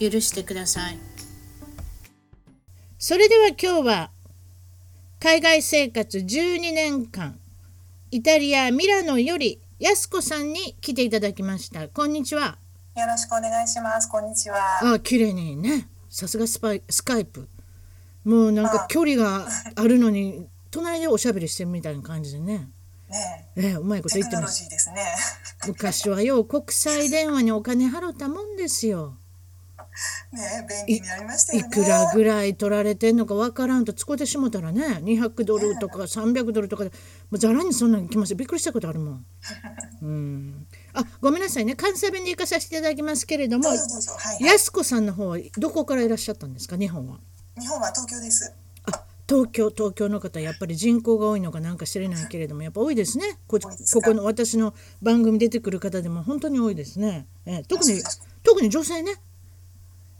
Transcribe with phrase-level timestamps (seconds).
[0.00, 0.98] 許してください。
[2.98, 4.10] それでは今日は
[5.20, 7.38] 海外生活12年間
[8.10, 11.88] イタリア・ミラノよりやすこさんに来ていただきました。
[11.88, 12.58] こんにちは。
[12.96, 14.08] よろしくお願いします。
[14.08, 14.94] こんにちは。
[14.94, 15.88] あ綺麗にね。
[16.08, 17.48] さすがスパイスカイプ。
[18.24, 22.68] もうなんか距離があるのに隣でおしゃべりしてるみたいな感じでね。
[23.08, 23.68] ねえ。
[23.68, 24.60] えうまいこと言ってます。
[24.62, 25.02] ジーですね。
[25.66, 29.16] 昔はよう国際電話にお金払ったもんですよ
[30.32, 31.64] ね便利になりましたね。
[31.64, 36.94] くらぐらい取られてんのかわからんと使ってしもたらね200ドルとか300ドルとかでも
[37.32, 39.26] うざらにそんなに来ましたびっくりしたことあるもん。
[40.02, 43.68] うんあごめんなさいね関西弁で行かさせていただきますけれども。
[43.68, 43.84] はい、は
[44.40, 44.44] い。
[44.44, 46.76] やすこさんの方はどこからいらっしゃったんですか？
[46.76, 47.18] 日本は。
[47.58, 48.52] 日本は東京です。
[48.90, 58.02] あ東京東京の方やっぱり人口が多いのかなんか知れないけれどもやっぱ多いですねこここの私の番組出てくる方でも本当に多いですね、ええ特に
[58.42, 59.14] 特に女性ね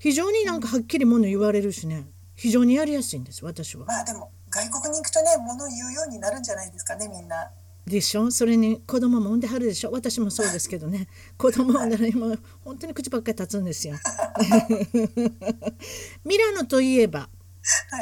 [0.03, 2.08] 非常になんかはっきりもの言われるしね。
[2.34, 3.86] 非常にやりやすいんです私は。
[3.86, 7.53] まあでも外国に行くとね物を言うようになるんじゃないですかねみんな。
[7.86, 8.33] でしょ？
[8.33, 9.92] それに子供も産んではるでしょ？
[9.92, 11.06] 私もそうですけどね。
[11.39, 13.95] 子供産んだら今本当に口ばっかり立つんですよ。
[16.27, 17.28] ミラノといえばは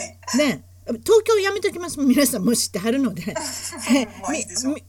[0.00, 0.18] い。
[0.38, 0.64] ね
[1.04, 3.24] 東京やめときます皆さんも知ってはるので。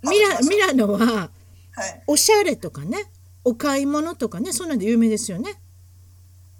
[0.04, 1.30] ミラミラノは
[1.74, 2.04] はい。
[2.08, 3.04] おしゃれとかね
[3.44, 5.61] お買い物とかねそんなんで有名ですよね。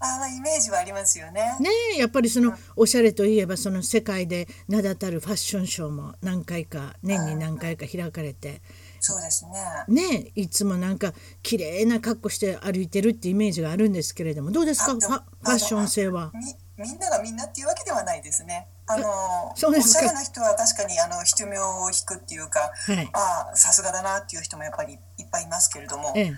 [0.02, 1.56] あまあイメージはありますよね。
[1.60, 8.62] ねえやっぱりそのおしゃれといえばその世界で名だたるファッションショーも何回か年に何回か開かれて
[9.00, 9.52] そうですね。
[9.88, 11.14] ねえいつもなんか
[11.44, 14.94] 綺麗な格好して歩いてるってイメージがあるんですけれどもどうですか？
[14.94, 16.32] ファファッション性は？
[16.34, 18.68] みみんながみんなっていうわけではないですね。
[18.88, 25.00] あのそうですかおしゃれな人は確かにあの人目を引くっていうか、はいああさすがだなっていう人もやっぱりいっ
[25.32, 26.34] ぱいいますけれども、ええ、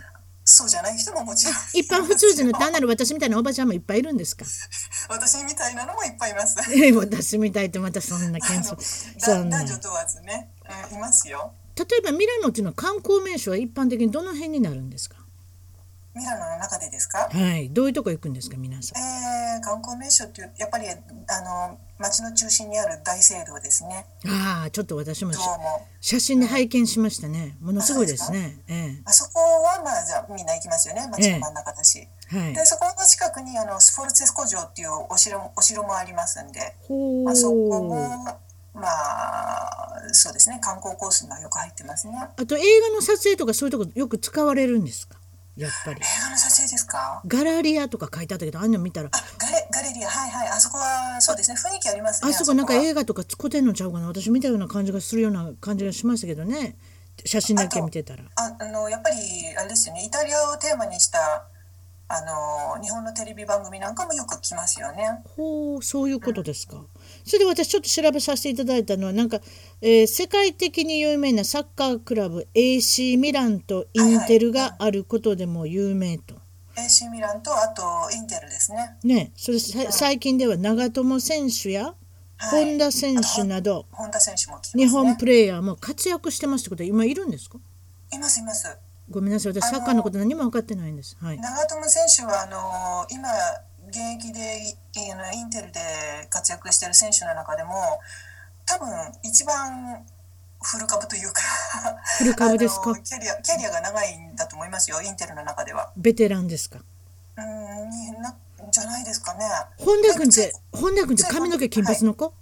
[0.45, 4.45] そうじゃない人ももちろん一般普通人の単なる私みたいなおばちゃんもいっぱいいるんですか？
[5.09, 6.57] 私みたいなのもいっぱいいます。
[6.73, 10.49] ええ私みたいってまたそんな あ謙の遜そんなだ男女問わずね、
[10.91, 11.53] うんいますよ。
[11.75, 15.17] 例えばミラノっていうのは観光名所は一般的にどの辺になるんですか？
[16.13, 17.29] ミラノの中でですか？
[17.31, 19.01] はいどういうとこ行くんですか皆さん？
[19.01, 20.95] えー、観光名所っていうやっぱりあ
[21.41, 24.05] の町の中心にある大聖堂ですね。
[24.25, 25.31] ああちょっと私も
[26.01, 27.55] 写真で拝見しましたね。
[27.61, 28.57] ものすごいですね。
[28.67, 31.07] えあそこはまあじゃあみんな行きますよね。
[31.11, 32.07] 町の真ん中だし。
[32.33, 32.53] えはい。
[32.53, 38.39] でそこの近くにあのスフォルツェスコ城っていうお城もお城もありますんで、ほまあ、そこうも
[38.73, 40.59] まあそうですね。
[40.61, 42.17] 観光コースにはよく入ってますね。
[42.35, 45.15] あと映画の撮影とかそういうとこよく使われるんですか？
[45.55, 46.01] やっぱり。
[46.01, 47.21] 映画の撮影ですか？
[47.27, 49.09] ガラリアとか書いてあったけどあんの見たら。
[49.11, 50.09] あガレガレリア。
[50.09, 50.47] はいはい。
[50.49, 51.57] あそこはそうですね。
[51.57, 52.29] 雰囲気ありますね。
[52.29, 52.79] あそこなんかは。
[52.81, 54.07] 映画とか使ってんのちゃうかな。
[54.07, 56.77] 私見たような感じがするような感じがしましたけどね。
[57.25, 58.23] 写真だけ見てたら。
[58.35, 59.15] ああのやっぱり
[59.57, 60.03] あれですよね。
[60.05, 61.45] イタリアをテーマにした
[62.07, 65.21] あの日本のテレビ番組なんかもよく来ますよね。
[65.35, 66.83] ほうそういうことですか。
[67.25, 69.39] それで私ちょっと調べさせていただいたのはなんか、
[69.81, 76.35] えー世界的に有名なサッカークラブ AC ミランとインテルがあることでも有名と。
[76.75, 77.83] AC ミランとあと
[78.15, 78.97] インテルですね。
[79.03, 81.93] ねそれさ最近では長友選手や
[82.37, 84.87] はい本田選手など本田選手も来てます日ね。
[84.89, 87.57] 本プレーヤーも活躍してますってことは今いるんですか？
[88.11, 88.67] いますいます。
[89.09, 91.15] ごめんなさい私サッカーのこと何も分かってないんです。
[91.21, 93.27] はい、長友選手はあの今
[93.93, 94.73] 現役で
[95.35, 95.79] インテルで
[96.31, 97.99] 活躍している選手の中でも
[98.65, 98.89] 多分
[99.23, 100.03] 一番
[100.63, 101.41] フル株というか
[102.17, 102.95] フル株ですか？
[102.95, 105.91] キャリアキャリアが長いんだと思いますよインテルの中では。
[105.95, 106.79] ベテランですか？
[107.37, 108.35] うんにな
[108.71, 109.45] じゃないですかね。
[109.77, 112.33] 本田君って本田君って髪の毛金髪の子、はい。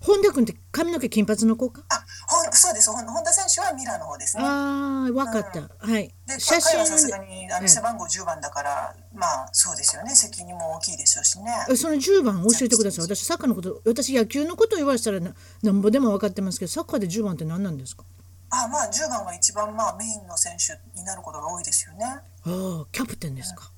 [0.00, 1.82] 本田君って髪の毛金髪の子か？
[1.88, 2.88] あほんそうです。
[2.92, 4.42] 本田選手はミラの方ですね。
[4.44, 5.60] ああ、わかった。
[5.86, 6.12] はい。
[6.26, 11.50] で写彼はさすが真にあうんの背番号10番だから、まあそうですよね責任も大きいでしょうしね。
[11.70, 13.04] えその10番教えてください。
[13.04, 18.04] 私サッカーのこと、私野球のこと言わせたらななんぼでも分かってますけど、サッカーで10番って何なんですか？
[18.50, 22.04] あまあ10番が一番まあメインの選手になることが多いですよね。
[22.04, 23.70] ああ、キャプテンですか？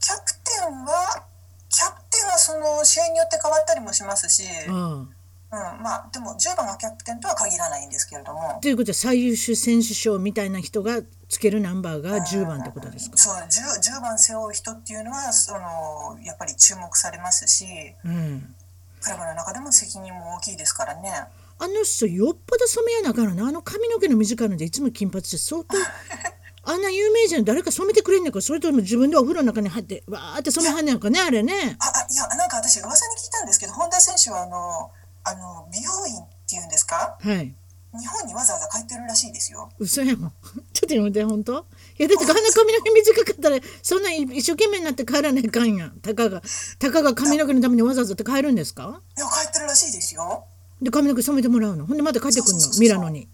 [0.00, 1.24] キャプテンは
[1.68, 5.08] キャプテンはその試合によって変わったりもしますし、あう
[5.54, 8.58] うん、まあでも10番がキャプテンとは限らないんですけれども。
[8.60, 13.16] ということは最優秀選手賞みたいな人がつけるナンバーが10番ってことですか？
[13.16, 17.66] そう 10, 10番背負う人っていうのはそのやっぱり注目されますし。
[18.04, 18.54] うん。
[19.00, 21.10] クラブの中でも責任も大きいですからね。
[21.58, 25.76] あの人よっぽど染めやなあからなあの髪の毛の短いのでいつも金髪して相当
[26.66, 28.40] あんな有名人誰か染めてくれんねんか。
[28.40, 31.76] それとも自分でお風呂の中に入ってわーって染めはんねんかねあれね。
[31.78, 34.90] ああいやなんか私噂に聞いたんですけど本田選手はあの
[35.24, 37.16] あの美容院っていうんですか？
[37.20, 37.54] はい。
[37.96, 39.70] 日本にわざわざ帰ってるらしいですよ。
[39.78, 40.32] 嘘やもん。
[40.74, 41.52] ちょっとやめて本当？
[41.98, 46.00] いやだってあんな髪の毛短かったらそんな一生懸命になって帰らないかんやん。
[46.00, 46.42] たかが
[46.78, 49.00] たかが髪の毛のためにわざわざって帰るんですか？
[49.16, 50.44] いや帰ってるらしいですよ。
[50.82, 51.86] で髪の毛染めてもらうの？
[51.86, 52.60] ほんでまた帰ってくるの？
[52.78, 53.28] ミラノに。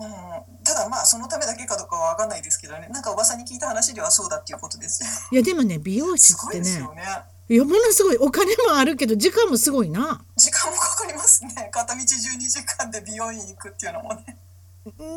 [0.00, 0.10] うん、
[0.64, 2.88] ただまあそのためだけかどうかは分かんないですけどね。
[2.88, 5.28] なんか噂に聞いた話ではそうだっていうことです。
[5.30, 7.02] いやでもね美容室すごいってねですよね。
[7.50, 10.22] いやものすごいお金もあるけど時間もすごいな。
[10.36, 10.87] 時間もか
[11.46, 14.36] かりますね片道12時間で美容院行くっていうのもね。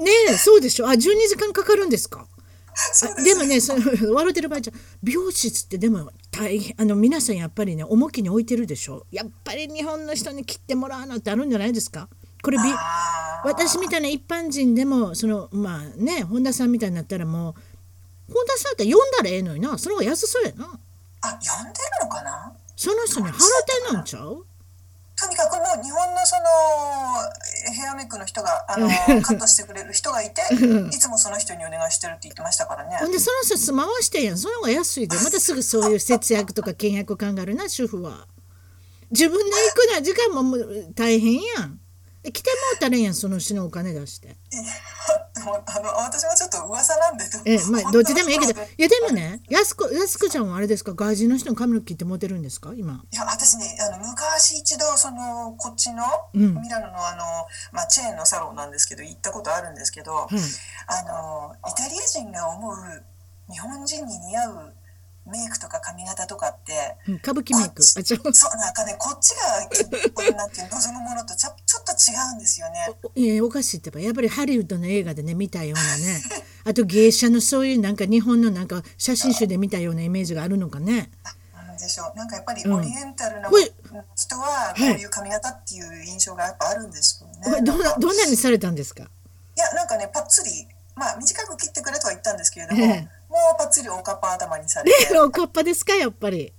[0.03, 0.87] ねえそうでしょ？
[0.89, 0.97] あ12
[1.29, 2.27] 時間かかるんですか？
[2.71, 3.23] です。
[3.23, 3.81] でもねその
[4.13, 9.05] 笑ってる場合じゃ美容室ってでも大変あの皆さんやっぱりね重きに置いてるでしょ？
[9.11, 12.09] やっぱり日本の人に切ってもらうのってあるんじゃないですか？
[12.43, 12.63] これ美
[13.45, 17.55] 私みたいな一般人でもそのまあね本田さんみたいになったらも
[18.29, 19.77] う本田さんって読んだらええのにな。
[19.77, 20.65] その方が安そうやな。
[21.23, 21.37] あ呼
[21.69, 22.53] んでるのかな？
[22.75, 23.33] その人に払っ
[23.87, 24.35] てんのんちゃう？
[24.35, 24.45] と
[25.31, 26.43] にかくもう日本のその
[27.71, 28.87] えヘアメイクの人があの
[29.23, 30.41] カットしてくれる人がいて
[30.91, 32.97] いつもその人にお願いしてるって言ってましたからね。
[32.99, 34.37] ほんでその人住まわしてんやん。
[34.37, 35.15] その方が安いで。
[35.15, 38.27] またすぐそういう節約とか倹約考えるな主婦は。
[39.09, 40.57] 自分で行くな時間も
[40.93, 41.79] 大変やん
[42.23, 44.37] で来てもうたらええやんその人のお金出して。
[45.33, 50.93] でもあの私もちょっと噂なんでええまあどっちでもいいけどいやでもね安子安子ちゃんはあれですか？
[50.93, 52.73] 外人の人の髪の毛切ってモテるんですか？
[52.75, 53.03] 今。
[53.11, 56.03] いや私ねあの昔一度そのこっちの
[56.33, 56.61] うん。
[56.61, 60.29] ミラノのあの、まあ、チェーンのサロンなんですけど行ったことあるんですけど、はい。
[60.87, 62.75] あのイタリア人が思う
[63.51, 64.73] 日本人に似合う
[65.31, 67.81] メイクとか髪型とかってうん歌舞伎メイク。
[67.81, 72.93] そうなんかねこっちがなんていう望むものとちょ ちょっと違うんですよね。
[73.15, 73.99] いやおかしいってば。
[73.99, 76.21] やっぱりハリウッドの映画でね見たようなね。
[76.65, 81.09] あと芸者のそういうなんか日本のなんか写真集で見たようなイメージがあるのかね。
[81.79, 82.17] でしょう。
[82.17, 82.73] なんかやっぱりうん。
[82.75, 83.49] オリエンタルな
[84.15, 87.33] 人はこういう髪型っていう印象がやっぱあるんですよね。
[87.43, 89.03] これどんどんなにされたんですか？
[89.55, 93.01] いやなんかねパッツリまあ短く切ってくれとは言ったんですけれども、ええ。
[93.01, 93.07] も
[93.37, 95.19] うパッツリおかっぱ頭にされて。
[95.19, 96.37] おかっぱですかやっぱり。
[96.37, 96.53] でね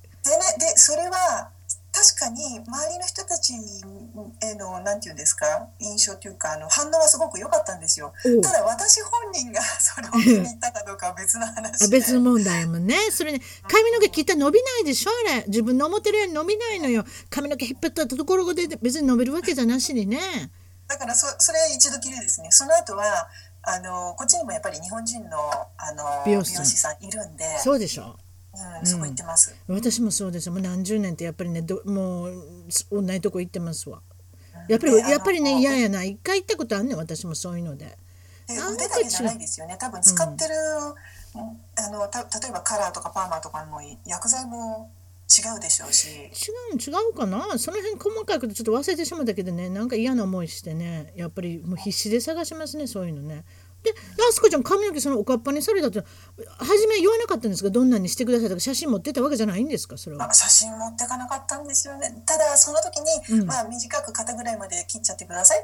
[0.58, 1.50] でそれは
[1.92, 8.14] 確かに周りの人たちへのなんていうんですか印象というかあの反応はすごく良かったんですよ。
[8.42, 12.96] ただ私本人がそれを気に入ったかどうかは別の話別の問題もね。
[13.10, 15.44] それね髪の毛切ったら伸びないでしょあれ。
[15.48, 17.04] 自分の思ってるように伸びないのよ。
[17.28, 20.19] 髪の毛引っ張ったところで別に伸びるわけじゃなしにね。
[20.88, 22.48] だからそそれ一度きりですね。
[22.50, 23.28] その後は
[23.64, 25.38] あのこっちにもやっぱり日本人の
[25.76, 27.05] あの美容師さん。
[27.05, 27.59] いるんで。
[27.59, 28.17] そうでしょ？
[28.81, 32.35] うん、そこ行ってます、私もそうですもう何十年ってやっぱりねどもう
[32.91, 34.03] 同じとこ行ってますわ。
[34.69, 36.05] やっぱりやっぱりね嫌やな。
[36.05, 37.97] 一回行ったことあんねん私もそういうので。
[38.47, 39.76] で腕だけじゃないですよね。
[39.79, 40.55] 多分使ってる、
[41.35, 44.91] あのた例えばカラーとかパーマとかも薬剤も
[45.32, 46.08] 違うでしょうし。
[46.08, 46.20] 違
[46.75, 47.58] う違うかな？
[47.58, 49.70] その辺細かいことちょっと忘れてしまったけどね。
[49.70, 51.12] なんか嫌な思いしてね。
[51.17, 53.44] やっぱりもう必死で探しますねそういうのね。
[53.82, 53.96] でや
[54.31, 56.05] すこちゃん髪の毛そのおかっぱにされたって
[56.58, 57.70] 初め言わなかったんですか？
[57.70, 59.96] どんなにしてくださいとか写真持ってたわけじゃないんですか？
[59.96, 60.29] それは。
[60.29, 62.22] あ写真持ってかなかったんですよね。
[62.27, 63.46] ただその時に、うん。
[63.46, 65.58] まあ、短く肩ぐらいまで切っちゃってください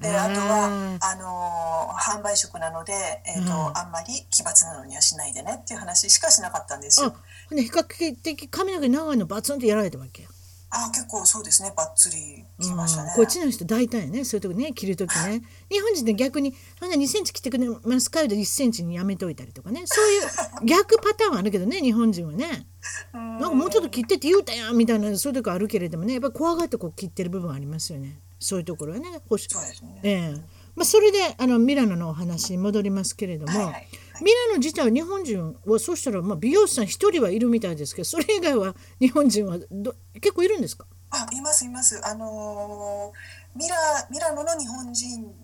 [0.00, 2.92] であとはあのー販売職なので、
[3.26, 3.78] えーとうん。
[3.78, 7.08] あんまり奇抜なのにはしないでねっていう話しかしなかったんですよ。
[7.08, 7.10] あ
[7.50, 7.56] ほん。
[7.56, 10.22] で比較的髪の毛長いのバツンってやられたわけ？
[10.22, 10.28] や
[10.72, 11.72] あ結構そうですね。
[11.76, 13.10] ばっつり切りましたね。
[13.10, 13.16] うん。
[13.16, 14.24] こっちの人大体ね。
[14.24, 15.42] そういうとこね切る時ね。
[15.68, 19.82] 日本人って逆に「ほんな2センチ切ってくれますか?」で1センチにやめといたりとかね。
[19.86, 20.22] そういう
[20.64, 22.66] 逆パターンあるけどね日本人はね。
[23.12, 23.38] うん。
[23.38, 26.14] なんかもうちょっと切ってって言うたやんみたいなそういうとこあるけれどもね。
[26.14, 30.00] やっぱり怖がってこう切ってる部分ありますよねそういうところはねほしそうですね。
[30.02, 30.60] ええ。
[30.74, 33.88] まあ、それであのミラノのお話に戻りますけれども、はいはいはい。
[34.22, 40.86] ミラノ自体は日本人はそうしたらまあ美容師さん一人はいるみたいですけどそれ以外は日本人はど結構いるんですか？
[41.10, 42.00] あいますいます。
[42.04, 43.76] あのーミラ
[44.10, 45.34] ミラノの日本人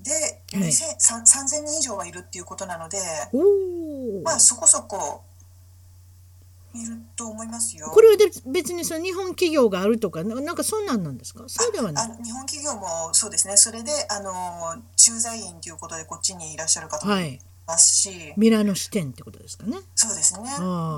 [0.00, 0.68] ではい。
[0.70, 2.98] 2000 3000人以上はいるっていうことなので、
[3.32, 3.38] お
[4.20, 5.22] お、まあそこそこ
[7.16, 7.86] と思いますよ。
[7.88, 11.44] これはで別にその日本企業があるとかななんかそんなんなんですか？
[11.46, 19.78] そうではない日本企業もそうですねそれであの駐在員ということでこっちにいらっしゃる方もはいますしミラノ支店ってことですかね？
[19.94, 20.42] そうですね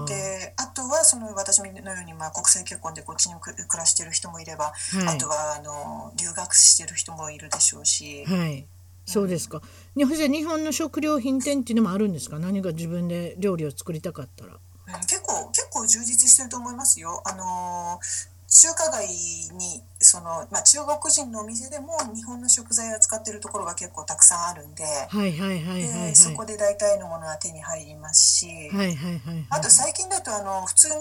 [0.09, 8.66] であとはその私のようにまあ国際結婚でこっちに暮らしてる人もいれば、はいあとはあの留学してる人もいるでしょうし、はい。
[9.09, 9.62] そうですか。
[9.97, 12.40] 日本じゃあ日本の食料品店っていうのもあるんですか？
[12.40, 14.54] 何か自分で料理を作りたかったら。
[14.88, 17.23] うん結構結構充実してると思いますよ。
[17.25, 18.00] あの
[18.49, 26.09] 中華街にその、まあ、中国人のお店でも日本の食材を使ってるところが結構たくさんあるんで,、はいはいはいはいはい。
[26.11, 29.47] でそこで大体のものは手に入りますし、はいはいはいはい。
[29.50, 30.88] あと最近だとあの普通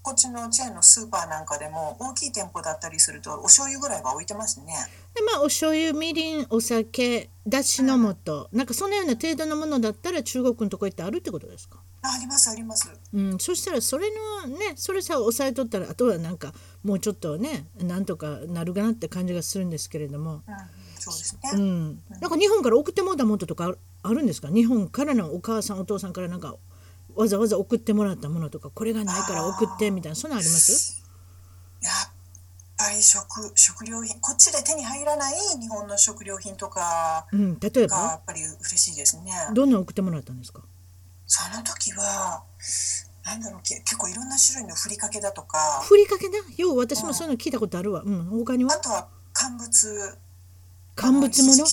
[0.00, 4.72] こっちのチェーンのスーパーなんかでも大きい店舗だったりするとお醤油ぐらいは置いてますね。
[5.14, 11.80] でまあお醤油みりんお酒だしの素、なんかそのような程度のものだったら中国のとこ行ってあるってことですか？
[12.00, 12.90] あありますあります。
[13.12, 14.08] うん、そしたらそれ
[14.44, 16.52] のねそれさ抑えとったらあとはなんか
[16.84, 20.42] もうちょっとねなんとかなるかなって感じがするんですけれども、うん、
[20.98, 21.50] そうですね。
[21.54, 24.48] うん、なんか日本から送ってもらったものとかあるんですか？
[24.48, 26.54] 日本からのお母さんお父さんからなんか
[27.16, 31.04] わざわざ送ってもらったものとかこれがないから送ってみたいなそんなのあります？
[31.82, 31.92] やっ
[32.76, 39.32] ぱり食食料品こっちで手に入らない日本の食料品とかうん、例えがやばっぱり嬉しいですね。
[39.52, 40.62] どんなの送ってもらったんですか？
[41.28, 42.42] その時は
[43.24, 48.72] なんだろうけ結構いろんな種類のふりかけだとかふりかけなよう私もそういうの聞いたことあるわ、うん、他には？
[48.72, 50.18] あとは乾物。
[50.96, 51.64] 乾物もの？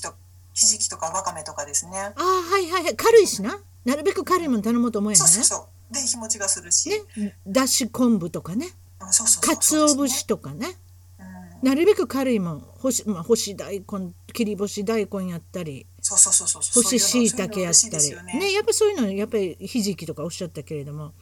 [0.53, 1.97] ひじきとかわかめとかですね。
[1.99, 2.95] ああはいはいはい。
[2.95, 3.57] 軽いしな。
[3.85, 5.25] なるべく軽いもの頼もうと思えへんね。
[5.27, 5.93] そうそうそう。
[5.93, 7.37] で日持ちがするし、ね。
[7.47, 8.69] だし昆布とかね。
[8.99, 10.77] かつお節とかね。
[11.19, 11.23] う
[11.65, 12.59] ん、なるべく軽いもん。
[12.59, 16.83] 干し,、まあ、干し大根切り干し大根やったりそうそうそうそう。
[16.83, 17.73] 干し椎茸やったり。
[17.73, 18.53] そういうの嬉しいですよね。
[18.53, 21.13] やっぱそういうのやっぱりひじきとかおっしゃったけれども。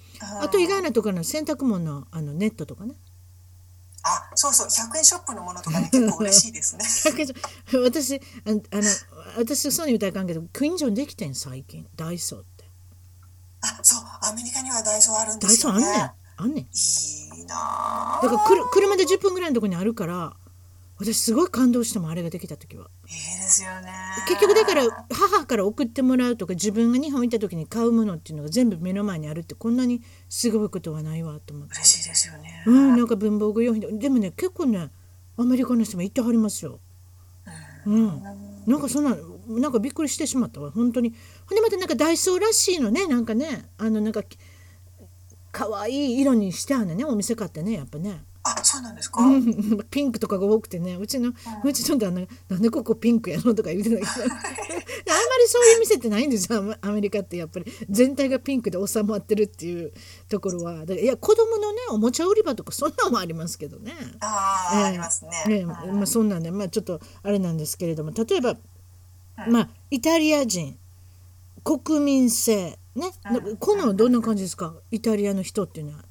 [0.42, 2.96] あと意外なところの洗濯物のあのネットとかね。
[4.04, 4.68] あそうそう。
[4.68, 6.84] 100円ショップのものとかね 結構嬉しいですね。
[7.82, 8.84] 私ああの
[9.38, 11.88] 私そうに言うたらあかんけど近所にできてん最近。
[11.96, 12.66] ダイソーって。
[13.62, 14.04] あそう。
[14.20, 15.82] アメリカにはダイソーあるんでダイすよね。
[15.82, 16.12] ソーあんねん。
[16.36, 17.38] あんねん。
[17.38, 20.36] いいなだからくる車で10分ぐらいのところにあるから
[21.04, 22.90] 私すごい感動したもんあれができた時は。
[23.08, 23.16] いいで
[23.48, 23.92] すよね。
[24.28, 31.76] 結局だから母から送ってもらうとか自分が日本行った時に買うものっていうのが全部目の前にあるってこんなにすごいことはないわと思って。
[31.76, 33.82] 嬉しいですよね、うんなんか文房具用品。
[33.82, 34.90] ででもね結構ね
[35.38, 36.80] アメリカの人も行ってはりますよ。
[37.86, 38.24] うん。
[38.66, 39.18] なんかそんな
[39.48, 40.72] なんかびっくりしてしまったわ。
[40.72, 41.14] 本当に。
[41.48, 43.70] ほんでまたなんかダイソーらしいのねなんかね。
[43.78, 44.24] あのなんか
[45.52, 49.86] 可愛い色にしてあるのねお店買ってねやっぱねあそうなんですか、うん。
[49.90, 51.32] ピンクとかが多くてねうちの、
[51.64, 54.08] うちの旦那が「なんでここピンクやの?」とか言ってたけど。
[55.06, 56.76] あんまりそういう店ってないんですよ。
[56.82, 57.66] アメリカってやっぱり。
[57.90, 59.92] 全体がピンクで収まってるっていう
[60.30, 60.80] ところは。
[60.80, 63.94] だからいや子供のねおもちゃ売り場とかそんなのもありますけどね。
[64.22, 64.86] ああ、ええ。
[64.86, 65.62] ありますね、ええ。
[65.62, 65.68] うん。
[65.98, 68.12] まあ、そんなんで、まあ、ちょっとあれなんですけれども。
[68.12, 68.58] 例えば、
[69.48, 70.78] まあ、イタリア人。
[71.64, 72.78] 国民性。
[72.96, 73.58] ね、うん。
[73.58, 74.74] このどんな感じですか？
[74.92, 76.06] イタリアの人っていうのは。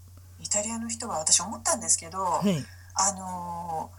[0.52, 2.62] イタリアの人は私思ったんですけど、はい。
[2.94, 3.90] あの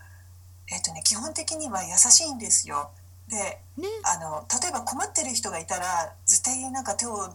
[0.70, 2.92] ーえっ、とね基本的には優しいんですよ。
[3.28, 3.36] で
[3.82, 3.88] ね。
[4.04, 7.34] あの例えば困ってる人がいたら絶対なんか手を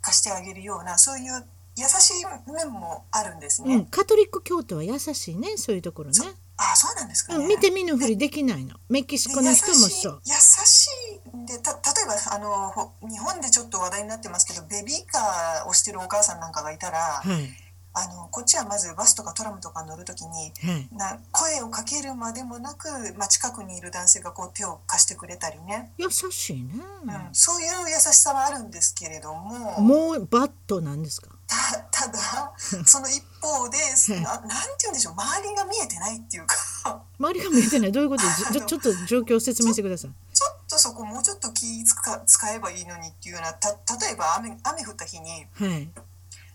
[0.00, 1.44] 貸してあげるようなそういう
[1.76, 6.16] 優しい面もあるんですね、うん、カトリック教徒は優しいねそういうところね。
[6.56, 8.76] あそうなんですかね、うん、見て見ぬふりできないの。
[8.88, 10.20] メキシコの人もそう。
[10.24, 20.88] 優しいでた例えばあのほ日本でちょっと話題になってますけどベビーカーをしてるお母さんなんかがいたら、はいあのこっちはまずバスとかトラムとか乗るときにはい。
[20.96, 22.86] な声をかけるまでもなく、
[23.18, 26.70] まあ、近くにいる男性がこう手を貸してくれたりね、優しいね。
[27.04, 31.30] うん、そういう優しさはあるんですけれどももうバットなんですか？
[31.48, 32.52] たただ
[32.86, 33.76] その一方で
[34.22, 34.48] ななんて
[34.82, 35.14] 言うんでしょう？
[35.14, 37.92] 周りが見えてないっていうか周りが見えてない？
[37.92, 38.22] どういうこと？
[38.52, 40.10] じょちょっと状況を説明してください。
[40.32, 45.90] ちょっとそこもうちょっと気使使えばいいのにっていうようなた例えば雨雨降った日にはい。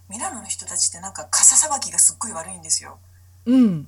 [0.09, 2.97] ミラノの人たちってなんか傘さばきがすっごい悪いんですよ。
[3.45, 3.87] うん。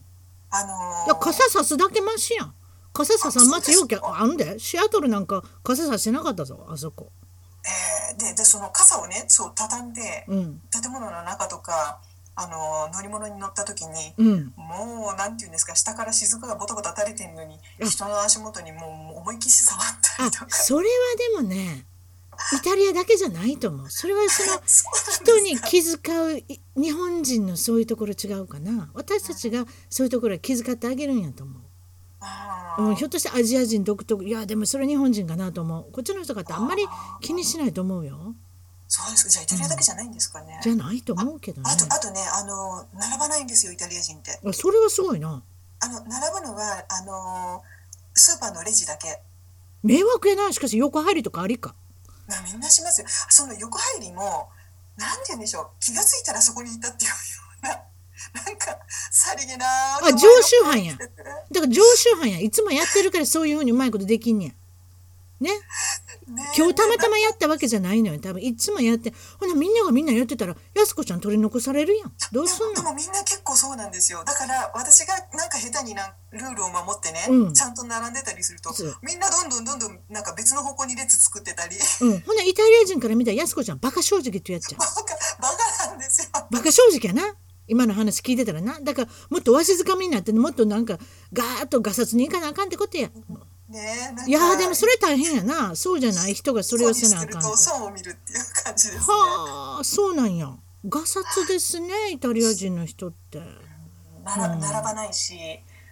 [0.50, 2.53] あのーいや傘さすだけマシやん。
[2.93, 7.12] 傘ささん待ちようきゃあんでシアトルなんか傘さしてなかったぞあそこ。
[7.65, 12.00] えーででその傘をねそう畳んでうん建物の中とか
[12.36, 14.53] あの乗り物に乗った時にうん。
[14.55, 19.83] もうなんていうんですか下から雫がボタボタ垂れてるのにあ人の足元にもう思いっきり触っ
[20.17, 20.93] たありとかそれは
[21.38, 21.86] でもね
[22.53, 23.89] イタリアだけじゃないと思う。
[23.89, 24.62] それはその
[25.12, 28.89] 人に気遣うい日本人のそういうところ違うかな。
[28.94, 31.60] 私たちがそういうところは気遣ってあげるんやと思
[32.79, 35.91] う、うん、ひょっとしてアジア人独特いやでもそれ日本人かなと思う。
[35.91, 36.86] こっちの人かってあんまり
[37.22, 38.36] 気にしないと思うよ。
[38.88, 39.29] そうですか。
[39.29, 41.70] じゃあイタリアだけじゃないんですかね、じゃないと思うけどね。
[41.70, 44.39] あとあとねあの並ばないんですよイタリア人って。
[44.46, 45.44] あそれはすごいな。
[45.79, 47.63] あの並ぶのはあの
[48.13, 49.22] スーパーのレジだけ。
[49.84, 50.51] 迷惑やな。
[50.53, 51.75] しかし横入りとかありか
[52.27, 53.07] なみんなしますよ。
[53.29, 54.50] その横入りも
[54.98, 55.67] なんて言うんでしょう。
[55.79, 57.15] 気がついたらそこにいたっていうよ
[57.63, 57.69] うな
[58.43, 58.77] なんか
[59.12, 61.07] さりげなあ常習犯やだか
[61.51, 64.51] ら常習犯やいつもやってるからそういうふうにうまいことできんねや。
[65.39, 65.62] ねね
[66.57, 68.19] 今日たまたまやったわけじゃないのよ。
[68.19, 72.12] 多分いつもやってほなみんながみんなやってたらやす子ちゃん取り残されるやん。
[72.34, 72.74] どうすんの？
[72.75, 74.24] でもみんな結構そうなんですよ。
[74.25, 77.53] だから私がなんか下手になんルールを守ってね、うん。
[77.53, 81.77] ちゃんと並んでたりするとみんなどんどんどんどんなんか別の方向に列作ってたり。
[82.01, 82.19] うん。
[82.22, 84.79] ほなイタリア人から見たらやす子ちゃんバカ正直ってやっちゃう。
[84.79, 85.01] バ カ
[85.41, 85.48] バ
[85.81, 86.27] カなんですよ。
[86.51, 87.36] バカ正直やな。
[87.69, 88.79] 今の話聞いてたらな。
[88.81, 90.98] だからもっとわしづかみになってもっとなんか
[91.34, 93.10] ガーッとガサツにいかなあかんってことや
[93.69, 95.75] ねいやーでもそれ大変やな。
[95.75, 96.33] そうじゃない？
[96.33, 99.00] 人がそれをせなあかん損を見るっていう感じですね。
[99.00, 100.53] はあそうなんや。
[100.88, 103.41] ガサツですねイタリア人の人って。
[104.24, 105.38] 並ぶ並ばないし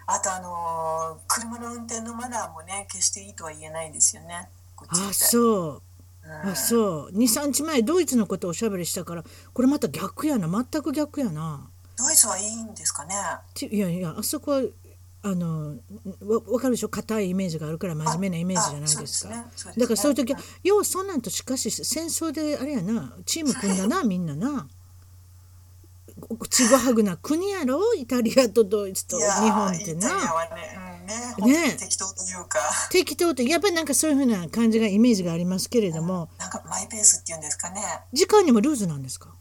[0.08, 4.48] あとあのー車の運転のマナーもね決していいとは言えないですよね。
[4.88, 5.82] あそう。
[6.24, 6.50] うん。
[6.51, 7.17] あそう。
[7.17, 10.48] 23日前ドイツのことをおしゃべりしたからこれまた逆やな。
[10.48, 11.67] 全く逆やな。
[11.98, 13.15] ドイツはいいんですかね？
[13.53, 14.62] ちいやいやあそこは
[15.27, 15.75] あの
[16.22, 16.89] わわかるでしょ？
[16.89, 19.34] 硬いイメージがあるから真面目なイメージじゃないですか。
[19.75, 24.67] だからそういう時はようそんなんとしかし戦争であれやなチーム組んだなみんなな。
[26.50, 30.10] ちぐはぐな国やろイタリアとドイツと日本ってな。
[30.10, 36.29] はね,、うん、ね適当というか、適当ってやっぱりなんかそういうふうな感じがイメージがありますけれども。
[36.38, 37.82] なんかマイペースっていうんですかね。
[38.13, 39.34] 時間にもルーズなんですか？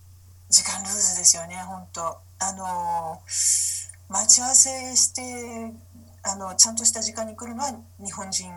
[0.50, 2.18] 時間ルーズですよね本当。
[2.40, 3.73] あのー
[4.08, 5.72] 待ち合わせして
[6.22, 8.50] あのちゃんとした時間に来るのは日本人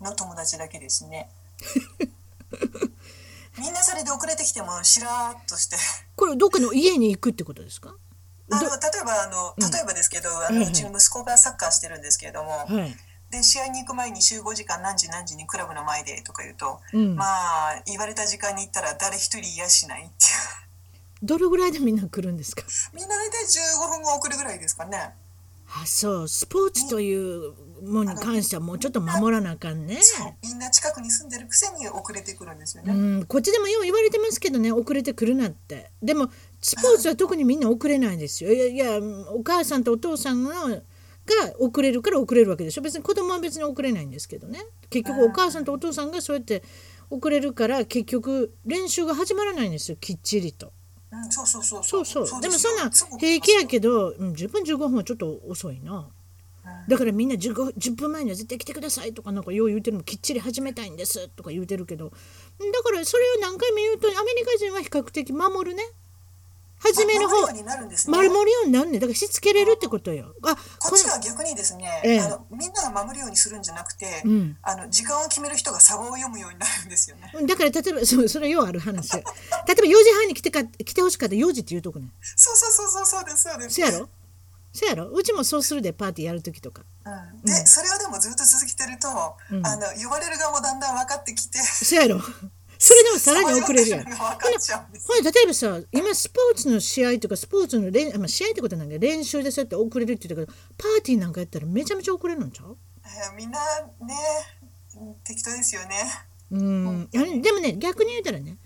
[0.00, 1.28] の友達だけですね。
[3.58, 5.76] みんなそれで遅れてきてもしらーっとして。
[6.16, 7.94] これどっかの家に行くってことですか？
[8.50, 8.70] あの例え
[9.04, 9.70] ばあのうん。
[9.70, 12.96] 例えばですけど、あのうちの息子がサッカーしてるんですけれども、はい、
[13.30, 17.16] で試合に行く前に集合時間何時何時にクラブの前でとか言うと、うん。
[17.16, 20.10] まあ言われた時間に行ったら誰一人いやしないっていう
[21.22, 22.64] どれぐらいでみんな来るんですか？
[22.94, 25.14] みんな大体15分後遅れぐらいですかね。
[25.72, 26.28] あそう。
[26.28, 27.52] スポーツという
[27.84, 30.00] ものに関してはもうちょっと守らなあかんね。
[30.42, 35.90] みんな近くに住んでるくせに遅れてくるんですよね、うん、こっちでもよう言われてますけどね遅れてくるなって。
[36.02, 36.28] でも
[36.60, 38.52] スポーツは特にみんな遅れないですよ。
[38.52, 38.98] いやいや
[39.32, 40.82] お母さんとお父さんのが
[41.60, 42.82] 遅れるから遅れるわけでしょ。
[42.82, 44.58] 別に子供は別に遅れないんですけどね。
[44.88, 46.64] 結局お母さんとお父さんがそうやって
[47.10, 49.96] 遅れるから結局練習が始まらないんですよ。
[50.00, 50.72] きっちりと
[51.12, 52.26] うん、そうそうそうそう。
[52.26, 56.08] そうでもすそんな平気やけど、うん、10分15分はちょっと遅いな。
[56.64, 56.88] うん。
[56.88, 62.10] だからみんな 15, 10分前には絶対来てくださいとかなんかよう言うてるのきっちり始めたいんですとか言うてるけど。
[62.10, 62.14] だ
[62.82, 65.82] からそれを何回も言うとアメリカ人は比較的守るね
[66.82, 68.16] 初めの方守るようになるんですね。
[68.16, 70.34] 守るようになるねだからしつけれるってことよ。
[70.42, 72.20] あここっちは逆にですね、ええ。
[72.20, 74.56] あのみんなが守るようにするんじゃなくて、うん。
[74.62, 77.30] あの時間を決める人がサバを読むようになるんですよね。
[77.34, 79.12] のだから例えばそうそれようある話。
[79.12, 82.08] 例えば4時半に来てか来てほしかったら4時って言うとこね。
[82.36, 83.74] そうそうそうそうそうですそうです。
[83.74, 84.08] そやろ？
[84.72, 85.10] そやろ？
[85.10, 86.82] うちもそうするでパーティーやる時とか。
[87.04, 89.08] うん、で、それをでもずっと続けてると、
[89.50, 89.66] うん。
[89.66, 92.20] あの呼ばれる側もだんだん分かってきて、そやろ？
[92.82, 94.04] それでもさらに遅れるやん。
[94.04, 102.78] ほら例えばさ今スポーツの試合とかスポーツの練、まあ、試合ってことなんだけど練習でそうやって遅れるって言ったけどパーティーなんかやったらめちゃめちゃ遅れるんちゃう？
[103.04, 104.14] えーみんなね、
[104.98, 105.94] うん適当ですよね。
[106.52, 107.08] うん。
[107.14, 108.56] あれでもね逆に言うたらね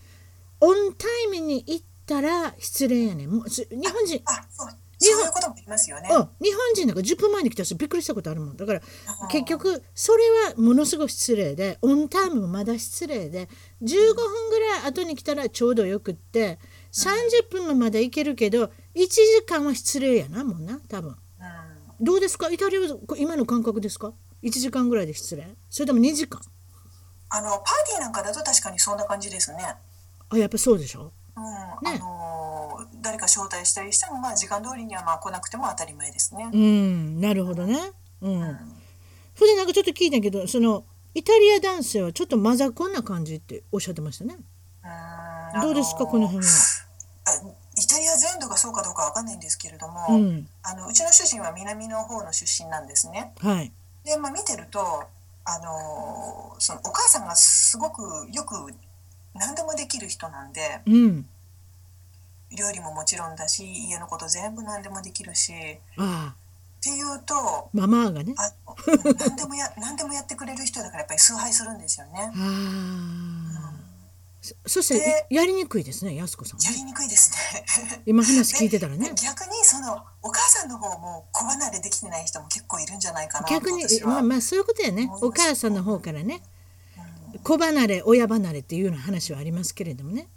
[0.60, 3.30] オンタイムに行ったら失礼やねん。
[3.30, 4.68] もうす日本人あ、そう、
[5.12, 6.08] そういうことも言いますよね。
[6.10, 8.56] あ日本人なんか10分前に来たしびっくりしたことあるもん。
[8.56, 8.80] だから
[9.22, 13.48] うん結局それはものすごく失礼でオンタイムもまだ失礼で
[13.82, 16.58] 15分ぐらい後に来たらちょうどよくって
[16.92, 18.70] 30分もまだ行けるけど1
[19.08, 21.10] 時間は失礼やなもんな多分。
[21.10, 22.04] うん。
[22.04, 22.50] どうですか？
[22.50, 24.12] イタリアはこ今の感覚ですか
[24.42, 25.46] ？1時間ぐらいで失礼？
[25.70, 26.40] それとも2時間？
[27.30, 29.58] あのパーティーなんかだと確かにそんな感じですね。
[30.30, 31.12] あやっぱそうでしょ？
[31.36, 31.96] うん、ね。
[31.96, 36.48] あのー誰か招待したりしても、まあ、時間通りにはまあ来なくても当たり前ですね。
[36.52, 37.20] うん。
[37.20, 37.78] なるほどね。
[38.22, 38.58] うん、うん。
[39.34, 44.36] それでなんかちょっと聞いたけどそのイタリア男性はちょっとマザコンな感じっておっしゃってましたね。
[45.54, 45.60] うん。
[45.60, 46.52] どうですかこの辺は？
[47.26, 47.30] あ
[47.76, 50.48] イタリア全土がそうかどうかわかんないんですけれども、うん。
[50.62, 53.32] あのうちの主人は南の方の出身なんですね。
[53.40, 53.72] はい。
[54.04, 54.80] で、まあ、見てると、
[55.44, 58.72] あのーそのお母さんがすごくよく
[59.34, 61.26] 何でもできる人なんでうん。
[62.56, 66.34] 料理ももちろんだし家のこと全部何でもできるしっあ。
[66.38, 66.44] あ
[66.84, 68.34] ていうとママがね。
[69.18, 72.30] 何でもや 何でもやってくれる人だからやっぱり崇拝するんですよね。
[72.34, 73.84] ああ。
[74.42, 77.64] そそしてでやりにくいですねやす子さんやりにくいですね。
[78.04, 79.08] 今話聞いてたらね。
[79.08, 85.08] で逆にそのお母さんの方も子離れできてない人も結構いるんじゃないかなと逆にまあまあそういうことやね。
[85.22, 86.42] お母さんの方からね
[87.42, 90.28] 子離れ親離れっていうような話はありますけれどもね。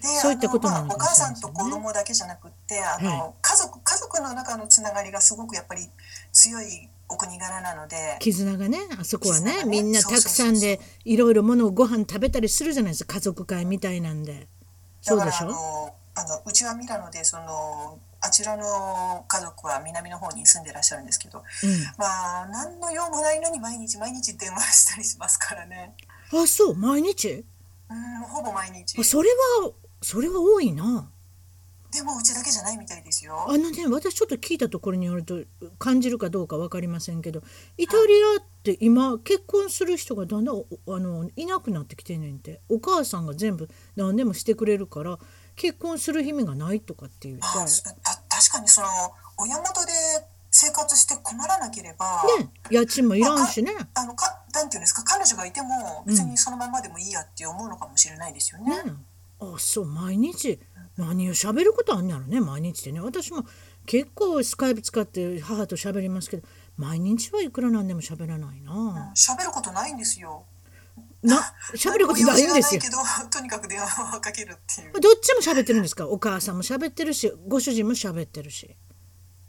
[0.00, 5.88] でそういったことなあのまあ、おのかもしれ母さんと子供だけじゃなくってあの、は家族家族の中のつながりがすごくやっぱり
[6.32, 8.16] 強いお国柄なので。
[8.20, 9.64] 絆がねあそこはねね。
[9.64, 13.14] みんなたくさんでいろいろものをご飯食べたりするじゃないですか。
[13.14, 14.48] 家族会みたいなんで。
[15.00, 15.94] そうでしょ？
[16.16, 21.42] あのうちはミラノでそのあちらの家族は南の方に住んでらっしゃるんですけど。
[21.98, 25.94] まあ何の用もないのに毎日毎日電話したりしますからね。
[25.98, 27.44] うん、あそう毎日？
[27.90, 28.98] うんほぼ毎日。
[28.98, 29.28] あそれ
[29.62, 29.70] は
[30.02, 31.10] それは多いな。
[31.92, 33.46] でもうちだけじゃないみたいですよ。
[33.48, 35.42] あのね私ちょっと聞いたところによると
[35.78, 37.42] 感じるかどうか分かりませんけど
[37.78, 42.60] イタリアって今結婚する人がだんだんおあのいなくなってきてんねんて。
[42.68, 45.20] お母さんが全部何でもしてくれるから
[45.54, 47.38] 結婚する暇がないとかっていう。
[47.42, 48.88] あ確かにその
[49.38, 49.92] 親元で
[50.56, 53.72] 生活して困らなければ、ね家賃もいらんしね。
[53.94, 58.84] あのかなんていうんですか彼女がいても別にそのままでもいいやって思うのかもしれないですよね。
[58.84, 58.92] ね
[59.40, 60.60] あそう毎日。
[60.96, 63.00] 何を喋ることあんねやろね毎日でね。
[63.00, 63.44] 私も
[63.84, 69.12] 結構スカイプ使って母と喋りますけど毎日はいくらなんでも喋らないな。
[69.16, 70.44] 喋ることないんですよ。
[71.20, 72.80] な喋ることないんですよ。
[72.80, 75.00] けどとにかく電話をかけるっていう。
[75.00, 76.06] どっちも喋ってるんですか？
[76.06, 78.76] お母さんも喋ってるしご主人も喋ってるし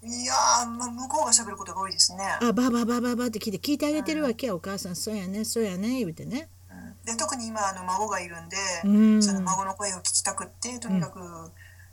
[0.05, 2.23] いやー、まあ、向こうが喋ることが多いですね。
[2.41, 4.95] あバーバーバーバーバーって聞いて聞いてあげてるわけやお母さん。
[4.95, 6.49] そうやねそうやね言うてね。
[7.05, 8.87] で特に今あの孫がいるんで、う
[9.17, 9.23] ん。
[9.23, 11.19] その孫の声を聞きたくってとにかく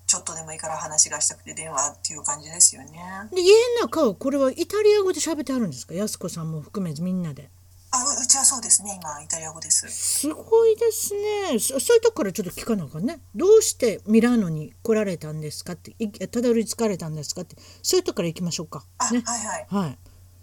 [0.06, 2.90] ちょっとでもいいから話がしたくて電話っていう感じですよね。
[3.34, 5.94] で家の中はこれはイタリア語で喋ってあるんですか？
[5.94, 7.50] 安子さんも含めみんなで
[7.94, 9.86] あううちはそうですね今イタリア語です。
[9.88, 11.58] すごいですね。
[11.58, 13.20] そそういうとこからちょっと聞かなあかんね。
[13.34, 17.56] どうしてミラノに来られたんですかっていたどり着かれたんですかって。
[17.82, 18.82] そういうとこから行きましょうか。
[18.96, 19.22] あ、ね。
[19.26, 19.66] はいはい。
[19.68, 19.98] はい。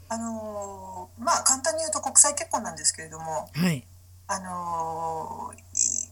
[0.10, 3.86] あのーまあ簡単に言うと国際結婚なんですけれども、はい。
[4.28, 6.10] あのーい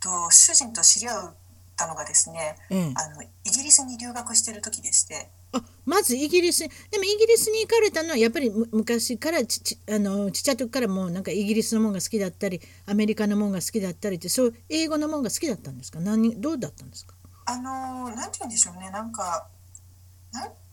[0.00, 1.34] と主人と知り合っ
[1.76, 2.92] たのがですね、ええ。
[2.94, 16.00] あのイギリスに留学してる時でして、あまずイギリスにでもイギリスに行かれたのはやっぱりむ昔からちちあのちっちゃい時からもうなんかイギリスのもんが好きだったりアメリカのもんが好きだったりってそう英語のもんが好きだったんですか？
[16.00, 17.14] 何どうだったんですか？
[17.46, 19.46] あのーなんて言うんでしょうね、なんか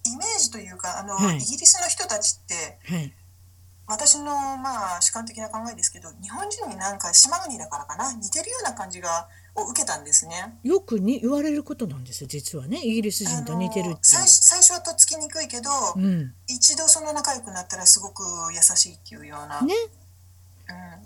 [0.06, 1.38] イメージというかあの、はい。
[1.38, 3.14] イギリスの人たちってはい
[3.86, 4.26] 私の
[4.58, 10.56] まあ主観的な考えですけど、日本人になんか島国だからかな似てるような感じがを受けたんですね。
[10.64, 12.80] よくに言われることなんですよ実はね。
[12.84, 14.00] イギリス人と似てるって。
[14.02, 14.22] 最
[14.60, 16.34] 初はとっつきにくいけど、うん。
[16.48, 19.62] 一度その仲良くなったらすごく優しいっていうような。
[19.62, 19.74] ね。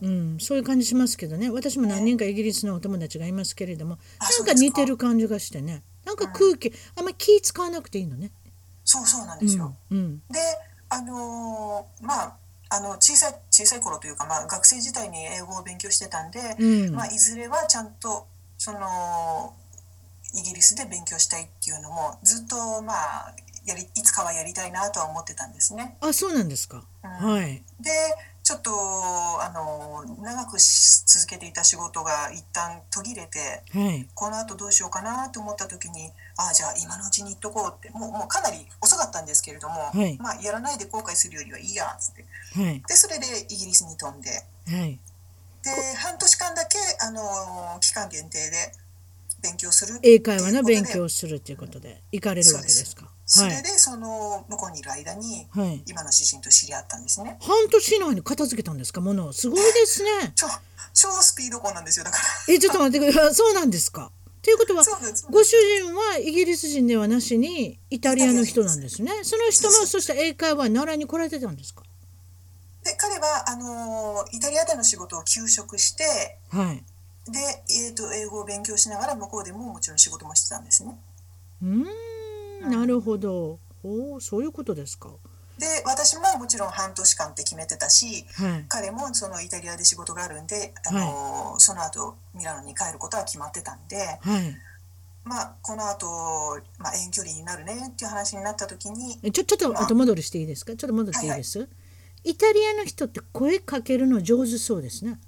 [0.01, 0.33] うん。
[0.33, 1.49] うん、そういう感じしますけどね。
[1.49, 5.83] 私も何人かイギリスのお友達がいますけれどもあなんかか似てる感じがしてね。
[6.05, 8.31] なんか空気、あんまり気使わなくていいのね。
[8.85, 9.75] そうそうなんうんですよ。
[9.91, 10.19] うん。
[10.29, 10.39] で、
[10.89, 12.37] あのーまあ
[12.69, 18.27] あの小さい小さい頃というか、まあ、学生時代に英語を勉強してたんで、うんまあ、いずれはちゃんと
[18.58, 19.53] その
[20.36, 25.97] イギリスで勉強したいっていうのもずっとまあやりいつかはやりたいなとは思ってたんですね。
[26.01, 26.84] あそうなんですか。
[27.03, 27.63] うんはい。
[27.80, 27.91] で
[28.47, 34.07] ちょっとあの長くし続けていた仕事が一旦途切れてはい。
[34.15, 42.81] この後どうしようかなと思った時にああじゃあ今のうちに言っとこうってもうもうかなり遅かったんですけれども、はいまあ、やらないで後悔するよりはいいやっつってはい。
[42.88, 44.97] でそれでイギリスに飛んではい。
[45.65, 48.71] で半年間だけあの期間限定で
[49.41, 53.12] 勉強する英会話の勉強をするということで行かれるわけですか？
[53.29, 53.67] はいそれで。
[53.77, 55.83] その向こうにいる間にはい。
[55.85, 60.09] 今の主人と知り合ったんですね半年以内に片付けたんですかものをすごいですね。
[60.35, 60.47] 超
[60.93, 63.35] 超スピード婚なんですよだからえちょっと待ってください。
[63.35, 64.11] そうなんですか。
[64.41, 64.83] ということは
[65.29, 69.11] ご主人はイギリス人ではなしにイタリアの人なんですね。
[69.23, 71.83] その人もそして英会話習いに来られてたんですか？
[72.83, 76.83] で彼はあのイタリアでの仕事を休職してはい。
[77.29, 80.97] で、えー、と英語を勉強しながら向こうでももちろん仕事もしてたんですね
[81.61, 81.65] う
[82.61, 83.59] なるほど。
[83.83, 85.09] おおそういうことですか。
[85.57, 88.65] で私ももちろん半年間って決めてたしはい。
[88.67, 94.55] 彼もそのイタリアで仕事があるんで、あのその後ミラノに帰ることは決まってたんで、はい。
[95.23, 100.73] まあ、この後、まあ遠距離になるねっていう話になった時にえちょちょっと後戻りしていいですか？
[100.75, 101.67] ちょっと戻っていいです、
[102.23, 105.19] イタリアの人って声かけるの上手そうですね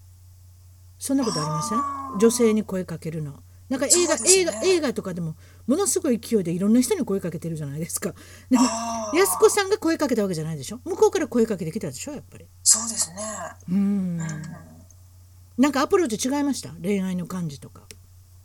[0.99, 2.19] そんなことありません？
[2.19, 3.33] 女性に声かけるの
[3.69, 4.21] なんか映画、ね。
[4.27, 5.36] 映画映画とかでも
[5.67, 8.13] ものすごい勢いでいろんな人に声かけてるじゃないですか。
[8.49, 10.79] でもあー安子さんが声かけたわけじゃないでしょ？
[10.84, 12.45] 向こうから声かけてきたでしょやっぱり。
[12.63, 13.15] そうですね、
[13.69, 13.77] うーん。
[13.77, 14.27] うん。
[15.58, 16.69] なんかアプローチ違いました？
[16.82, 17.84] 恋愛の感じとか。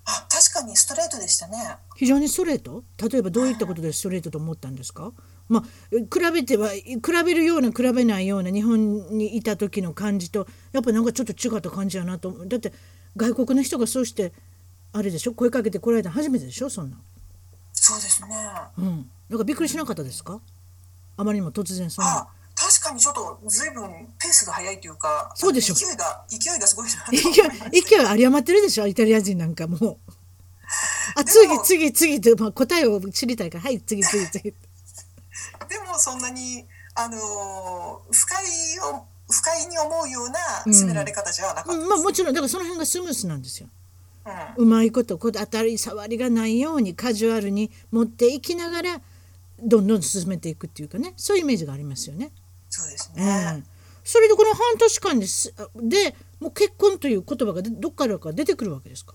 [0.06, 1.56] あ確かにストレートでしたね。
[1.96, 2.84] 非常にストレート？
[3.10, 5.12] 例えばどういったことでストレートと思ったんですか、
[5.48, 12.46] まあ、比べては比べるような比べないような日本にいた時の感じとやっぱなんかちょっと違った感じやなと思う。
[12.48, 12.74] だって
[13.16, 14.34] 外国の人がそうして
[14.96, 15.34] あれでしょ？
[15.34, 16.70] 声かけてこられたの初めてでしょ？
[16.70, 16.96] そんな。
[17.72, 18.28] そうですね。
[18.78, 19.10] うん。
[19.28, 20.40] なんかびっくりしなかったですか？
[21.16, 22.10] あまりにも突然そんな。
[22.18, 25.74] あ、確かにちょっとずいぶんペースが速いというか、そうでしょ。
[25.74, 27.18] 勢いが勢いがすごいなと勢
[27.78, 27.82] い。
[27.82, 28.86] 勢いあり余ってるでしょ？
[28.86, 29.98] イタリア人なんかもう。
[31.16, 33.64] あで次も次次って、まあ、答えを知りたいから。
[33.64, 34.42] はい次次次。
[35.68, 38.44] でもそんなにあのー不快
[38.92, 41.80] を不快に思うような詰められ方じゃなかったです。
[41.82, 43.68] うんまあもちろんだからその辺がスムースなんですよ
[44.56, 49.00] うまいことこう当たり障りがないようにカジュアルに持っていきながら
[49.62, 52.32] どんどん進めていくっていうかねそういうイメージがありますよね。
[52.70, 53.62] そうですえね。
[53.64, 53.68] え
[54.02, 59.14] それでこの半年間ですでもう結婚という言葉がでどっからか出てくるわけですか？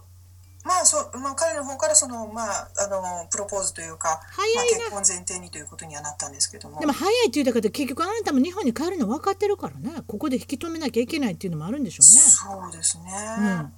[0.65, 6.79] まあそうまあ彼の方からそのまああのプロポーズというか、早いなまあ、結婚前提にということにはなったんですけども。
[6.79, 12.21] でも早いって言うだけで結局あなたも日本に帰るの分かってるからねここで引き止めなきゃいけないっていうのもあるんでしょうね。
[12.21, 13.03] そうですね。
[13.39, 13.73] うん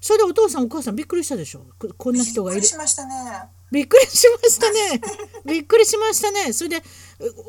[0.00, 1.66] それでお父さんお母さんびっくりしたでしょ？
[1.78, 2.60] ここんな人がいる。
[2.62, 3.48] びっくりしましたね。
[3.70, 5.00] びっくりしましたね。
[5.44, 6.52] びっくりしましたね。
[6.52, 6.82] それで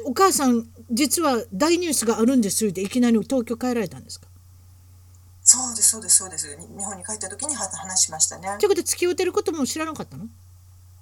[0.06, 4.28] おお母さん実は大ニュースがあるんですっていきなり東京帰られたんですか？
[5.44, 6.56] そうですそうですそうです。
[6.56, 8.58] に日本に帰った時には話しましたね。
[8.60, 8.70] という。
[8.70, 10.28] ことで付き合ってることも知らなかったの？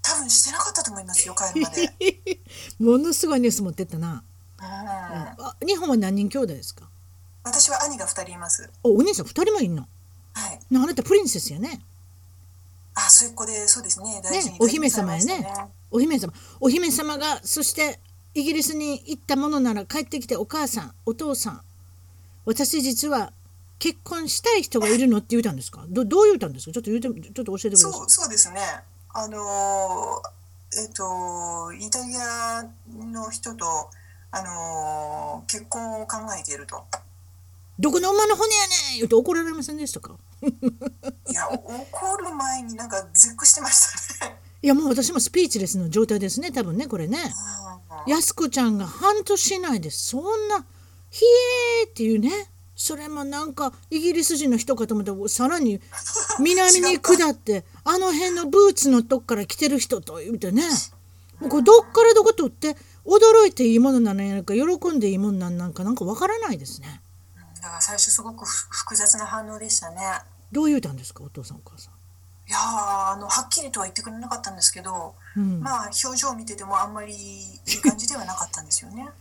[0.01, 2.39] 多分してなかったと思いますよ帰るまで。
[2.79, 4.23] ものすごいニュース持ってったな、
[4.59, 4.65] うん。
[4.65, 6.87] あ日本は何人兄弟ですか？
[7.43, 8.69] 私は兄が二人います。
[8.83, 9.87] おお兄さん2人もいんの？
[10.39, 10.59] はい。
[10.71, 11.81] なあなたプリンセスやね。
[12.95, 14.21] あ、そういう子でそうですね。
[14.23, 15.47] 大事にお姫様やね。
[15.91, 16.33] お姫様。
[16.59, 17.99] お姫様がそして
[18.33, 21.61] イギリスに行ったものなら帰ってきてお母さんお父さん。
[22.45, 23.31] 私実は
[23.79, 25.85] 結婚したい人がいるのって言うたんですか？
[25.89, 26.73] どどう言うたんですか？
[26.73, 27.91] ちょっと言うてちょっと教えてください。
[27.93, 28.59] そうそうですね。
[29.13, 32.63] あのーえっ、とイタリア
[33.11, 33.65] の人と
[34.31, 36.83] あのー結婚を考えていると。
[37.79, 38.97] どこの馬の骨やねん！
[38.97, 40.15] 言うと怒られませんでしたか？
[40.41, 44.35] いやお怒る前になんか絶句してましたね。
[44.61, 47.17] いやもう私もスピーチレスの状態ですね多分ねこれね。
[48.05, 48.11] うん。
[48.11, 50.65] やす子ちゃんが半年以内でそんな
[51.09, 51.25] 「ひ
[51.81, 52.49] えー」っていうね。
[52.75, 55.81] それもなんかイギリス人の人かと思ったらさらに
[56.39, 60.63] 南に下ってあの辺のブーツのとこから来てる人と言うてね。
[61.41, 64.63] もうこれどっからどこ取って驚いていいものなのやか喜
[64.95, 67.01] んでいいものなんなんかなんかわからないですね
[67.61, 69.97] だから最初すごくふ複雑な反応でしたね。
[70.51, 71.23] どう言うたんですか？
[71.23, 71.93] お父さんお母さん。
[72.47, 79.07] いやーあのはっきりとは言ってくれなかったんですけど、うん、まあ表情を見ててもあんまりいい感じではなかったんですよね。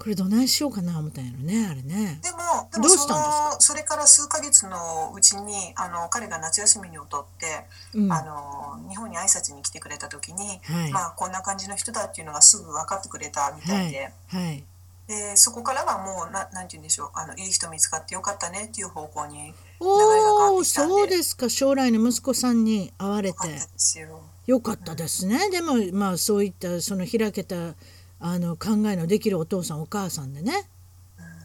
[0.00, 2.20] これどないしようかな思ったんやろねあれね。
[2.22, 2.38] でも
[2.72, 3.54] でもそどうしたんですか？
[3.56, 14.10] のそれから数ヶ月のうちにあの彼が夏休みを取って、うん、あの日本に挨拶に来てくれた時に、はいまあこんな感じの人だっていうのがすぐ分かってくれたみたいで。
[14.28, 14.64] はい
[15.10, 20.94] でそこからはもうななんて言うんでしょうあのいい人見つかってよかったねっていう方向に流れが変わおおってきたんで。
[20.94, 21.48] そうですか。
[21.48, 23.34] 将来の息子さんに会われて。
[23.34, 24.20] よかったですよ。
[24.46, 27.74] よかったですね、でもまあそういったその開けた
[28.20, 30.68] あの考えのできるお父さんお母さんでね、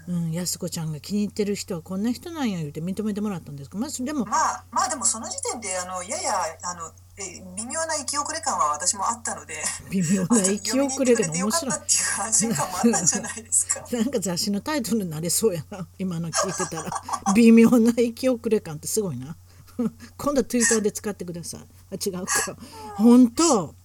[0.07, 9.55] うん、安子ちゃんが気に入ってる人はこんな人なんや言うて認めてもらったんですけど、まあ、でもまあまあでもその時点であのややあのえ微妙な生き遅れ感は私もあったので。
[9.89, 11.75] 微妙な生き遅れでも面白い
[12.23, 13.85] 安心感もあったんじゃないですか。
[13.91, 15.87] なんか雑誌のタイトルになりそうやな。
[15.97, 16.91] 今の聞いてたら。
[17.35, 19.35] 微妙な生き遅れ感ってすごいな。
[20.17, 21.61] 今度はツイッターで使ってください。
[21.91, 22.57] あ違うか。
[22.95, 23.75] 本当。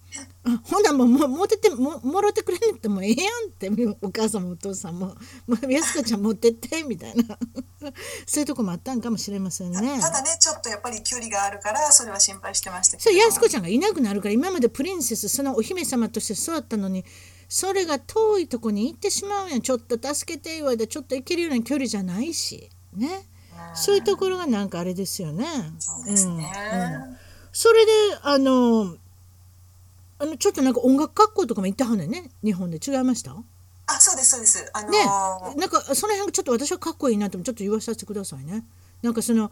[0.43, 3.71] あほんならもうもてってももろてくれんってもうええやんって。
[4.03, 5.15] お母さんもお父さんも
[5.47, 7.39] 「もうやす子ちゃん持ってって」みたいな。
[8.27, 10.01] そういうとこもあったんかもしれませんね。
[10.01, 17.05] ただねちょっとやっぱり距離があるからそれは心配してましたけそどれやす子ちゃんがいなくなるから今までプリンセスそのお姫様として育ったのに
[17.51, 19.59] それが遠いとこに行ってしまうや。
[19.59, 22.71] んちょっと助けて言われてちょっと行けるような距離じゃないし。
[22.95, 23.27] ね。
[23.75, 25.47] そういうところがなんかあれですよね。
[25.81, 27.11] そうですね、うん。
[27.11, 27.17] うん
[27.53, 28.95] それであの
[30.21, 32.31] あのちょっとなんか音楽学校とかも行ったはんねんね。
[32.45, 32.79] 日本で。
[32.79, 33.33] 違いました？
[33.33, 34.71] あそうですそうです。
[34.73, 35.55] あのーね。
[35.57, 38.65] なんかその辺がちょっと私はかっこいいなと思ちょっと言わさせてくださいね。
[39.03, 39.51] なんかその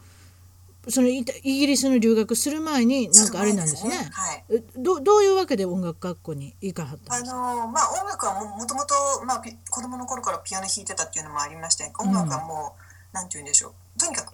[0.90, 3.90] そのイギリスの留学する前になんかあれなんですね。
[3.92, 7.36] そうはいえどどういうわけで音楽学校に行かはったんあですか？
[7.36, 8.94] のーまあ音楽はももともと、
[9.26, 12.74] まあ、ピ子供の頃からピアノ弾いてたっていうのもありまして音楽はも
[13.12, 14.32] う、なんて言うんでしょうとにかく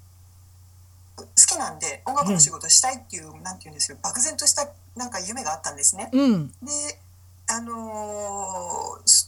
[1.16, 6.10] 好きなんで音楽の仕事したいっていう、なんて言うんですよ漠然としたなんか夢があったんですね。
[6.12, 6.54] うんで
[7.48, 9.23] あのーす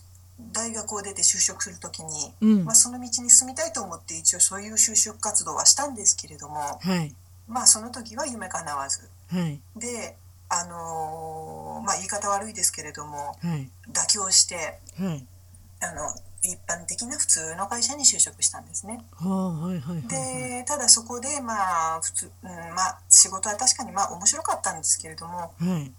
[0.53, 2.64] 大学を出て就職するときに、うん。
[2.64, 7.14] まあ、その道に進みたいと思って一応そういう就職活動はしたんですけれどもはい。
[7.49, 9.09] まあその時は夢叶わず。
[9.29, 9.61] はい。
[9.77, 10.16] で
[10.49, 13.68] あのまあ、言い方悪いですけれどもはい。
[13.92, 15.25] 妥協してはい。
[15.81, 16.09] あの
[16.42, 19.05] 一般的な普通の会社に就職したんですね。
[19.14, 20.09] はあはいはいはいはい。
[20.09, 25.92] でただそこでまあ普通、うんまあ、仕事は確かにまあ面白かったんですけれどもはい。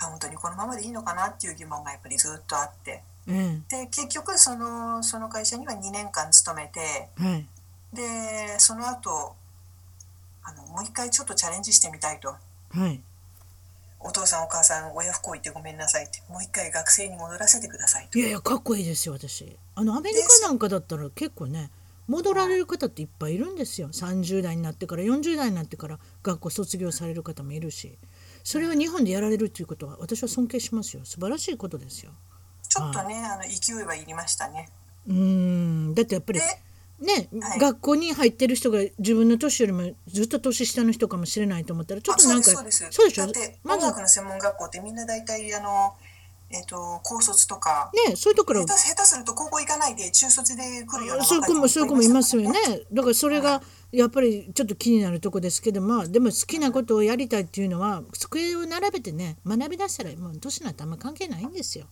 [0.00, 6.80] あ本当にこのままでいいのかなっていう疑問がやっぱりずっとあってえで結局そのその会社には2年間勤めて
[7.20, 7.46] えはい。
[7.94, 9.34] でその後
[10.42, 12.28] あのもう一回ちょっとチャレンジしてみたいと。
[12.28, 13.00] はい。
[14.00, 16.22] お父さんお母さん親不孝言ってごめんなさいって。
[16.28, 18.18] もう一回学生に戻らせてくださいと。
[18.18, 19.56] いやいやかっこいいですよ私。
[19.74, 21.70] あのアメリカなんかだったら結構ね
[22.06, 23.88] 戻られる方っていっぱいいるんですよ。
[23.88, 27.96] 30代になってから40代になってから学校卒業される方もいるし。
[28.42, 31.00] それを日本でやられるっていうことは私は尊敬しますよ。
[31.04, 32.12] 素晴らしいことですよ
[32.74, 34.68] ちょっとねあの勢いはいりましたね。
[35.08, 35.94] うーん。
[35.94, 36.46] だってやっぱりで
[37.00, 37.58] ね、はい。
[37.58, 43.24] 学校に入ってる人が自分の年よりもずっと年下の人かもしれないと思ったらちょっとなんかそうですそうでしょ？
[43.24, 45.94] だってまず音楽の専門学校ってみんな大体あの
[46.50, 48.60] えっ、と高卒とかねそういうところ。
[48.66, 52.58] 下手下手すると高校行かないで中卒で来るようなそういう子もそういう子もいますよね。
[52.92, 53.60] だからそれが
[53.90, 61.86] やっぱりちょっと気になるとこですけどまあでも好きなことをやりたいっていうのは机を並べてね学び出したらもう年なんてあんま関係ないんですよ。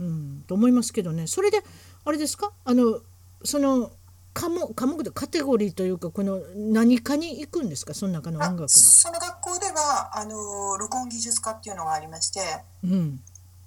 [0.00, 1.26] うん、と思いますけどね。
[1.26, 1.62] それで
[2.04, 2.52] あれですか？
[2.64, 3.00] あの
[3.44, 3.92] その
[4.32, 7.94] 科目科目でカテゴリーというかこの何かに行くんですか？
[7.94, 8.68] その中の音楽の。
[8.68, 12.40] その学校ではあの録音技術科っていうのがありまして。
[12.82, 13.20] うん、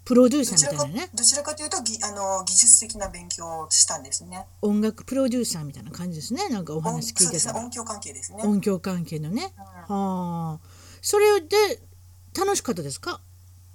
[0.03, 1.09] プロデューサーみたいなね。
[1.13, 4.45] どちらかというとぎあの技術的な勉強をしたんですね。
[4.61, 6.49] 音楽プロデューサーみたいな感じですね。
[6.49, 7.59] なんかお音話聞そいうてたら。
[7.59, 8.43] 音響関係ですね。
[8.43, 9.53] 音響関係のね。
[9.89, 9.95] うん。
[9.95, 10.59] はあ。
[11.01, 11.55] それで
[12.37, 13.21] 楽しかったですか？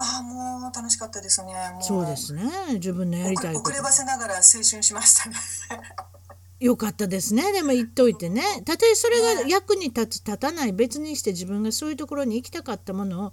[0.03, 1.53] ああもう楽しかったですね。
[1.75, 2.43] もそうですね。
[2.75, 3.69] 自分のやりたいこと。
[3.71, 5.37] 遅ればせながら青春しましたね。
[6.61, 7.53] よかったですね。
[7.53, 8.63] でも言っといてね。
[8.65, 13.33] たとえそれが役に立つ立たない別にして自分がそういうところに行きたかったものを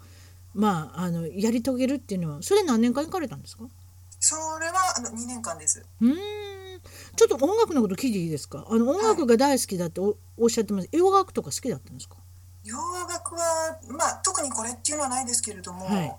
[0.54, 3.64] まああのやり遂げるっていうのはそれ何年間行かれたんですか？
[4.20, 5.84] それはあの2年間です。
[6.02, 6.16] うーん。
[7.16, 8.66] ちょっと音楽のこと聞いていいですか？
[8.70, 10.90] あの音楽が大好きだっておおっしゃってます。
[10.92, 12.16] 洋楽とか好きだったんですか？
[12.64, 12.76] 洋
[13.08, 16.16] 楽はまあ特にこれっていうのはないですけれども、はい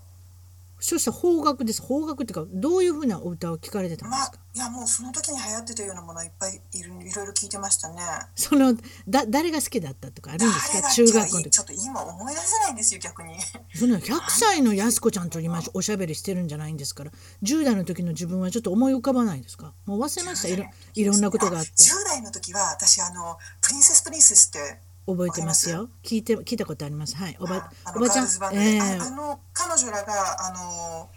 [0.80, 1.82] そしたら邦楽です。
[1.82, 8.00] 邦楽っていうかどういうふうなお歌を聞かれてたんでまあすかいやもうその時に流行ってたようなものはいっぱいいるいろいろ聞いてましたね。
[8.34, 8.74] その
[9.06, 10.90] だ誰が好きだったとかあるんですか？
[10.90, 11.50] 中学校の時。
[11.50, 13.34] ちょっと今思い出せないんですよ逆に。
[13.74, 17.10] そんな100歳の安子ちゃんと今おしゃべりしてるんじゃないんですから
[17.42, 19.72] 10代の時の自分はちょっと思い浮かばないですか？
[19.86, 20.48] もう忘れました？
[20.48, 20.64] いろ
[20.94, 21.70] いろんなことがあって。
[21.70, 25.88] 10代の時は私あのプリンセスプリンセスって覚えてますよ。
[26.02, 27.16] 聞いて聞いたことあります。
[27.16, 27.36] はい。
[27.40, 28.26] おばあおばちゃん。
[28.54, 28.80] ええ。
[28.80, 31.08] ああの彼女らがあの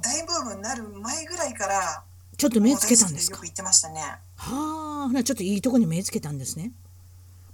[0.00, 2.04] 大ブームになる前ぐらいから
[2.36, 3.36] ちょっと目つけたんですか？
[3.36, 4.00] よく言ってましたね。
[4.36, 5.08] はあ。
[5.08, 6.72] ほなちょっといいとこに目つけたんですね。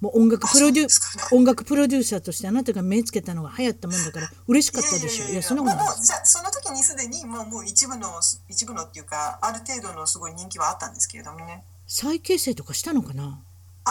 [0.01, 5.33] もう音楽あプロデューそうですか音楽プロデューサーとしてあなたが目つけたのが流行ったもんだから嬉しかったでしょう。
[5.33, 5.87] いやそんなことない。
[6.01, 8.09] じゃあその時にすでにもうもう一部の
[8.48, 11.64] 一部のっていうかある程度のすごい人気はあったんですけれどもね。
[11.88, 13.40] 再結成とかしたのかな？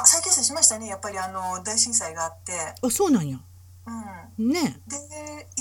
[0.01, 0.88] あ再結成しましたね。
[0.88, 3.39] やっぱりあの大震災があって、あそうなんや。
[4.38, 4.81] うん、ね。
[4.88, 4.97] で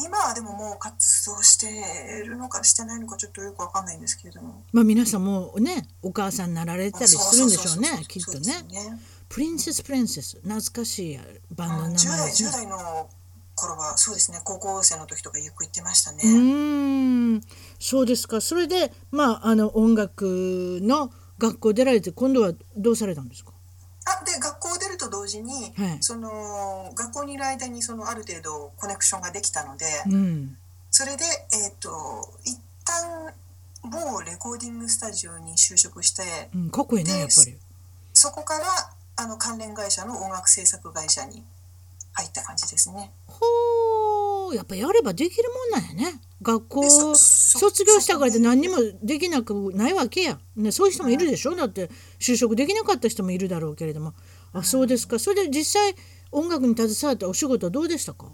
[0.04, 4.62] 今はでももう活動してるのかしてないのかちょっとよくわかんないんですけれども。
[4.72, 8.62] まあ皆さんもねお母さんになられたりするんでしょうねきっとね。
[8.70, 11.20] ねプリンセスプリンセス懐かしい
[11.54, 12.50] バンドの名10代10前ですね。
[12.52, 13.08] 代の
[13.54, 14.40] 頃はそうですね。
[14.44, 17.40] 高校生の時とかよく言ってましたね、うーん。
[17.78, 18.40] そうですか。
[18.40, 23.52] それでまああの音楽の学校出られて今度はどうされたんですか？
[24.06, 30.56] あで学校を出ると同時に、はいその学校にいる間にそのある程度コネクションができたので、うん
[30.90, 31.90] それでえっ、と
[32.44, 33.34] 一旦
[33.82, 36.22] 某レコーディングスタジオに就職して
[36.54, 37.56] うん、かっこいいねでやっぱり。
[38.14, 38.64] そこから
[39.16, 41.42] あの関連会社の音楽制作会社に
[42.12, 43.12] 入った感じですね。
[43.26, 43.65] ほー
[44.54, 46.20] やっぱやればできるもんなんやね。
[46.42, 51.54] 学校卒業したからって何にもできなくないわけや、ね、そういう人もいるでしょ。
[51.56, 54.14] だって就職できなかった人もいるだろうけれども。
[54.52, 55.18] あそうですか。
[55.18, 55.94] それで実際
[56.32, 58.26] 音楽に携わったお仕事はどうでしたか？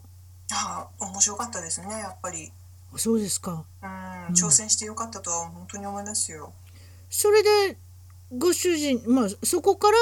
[0.52, 2.52] あ面白かったですねやっぱり。
[2.94, 3.64] あそうですか。
[3.82, 6.52] うん挑戦してよかったとは本当に思いますよ。
[7.08, 7.76] それで
[8.36, 9.96] ご主人まあそこから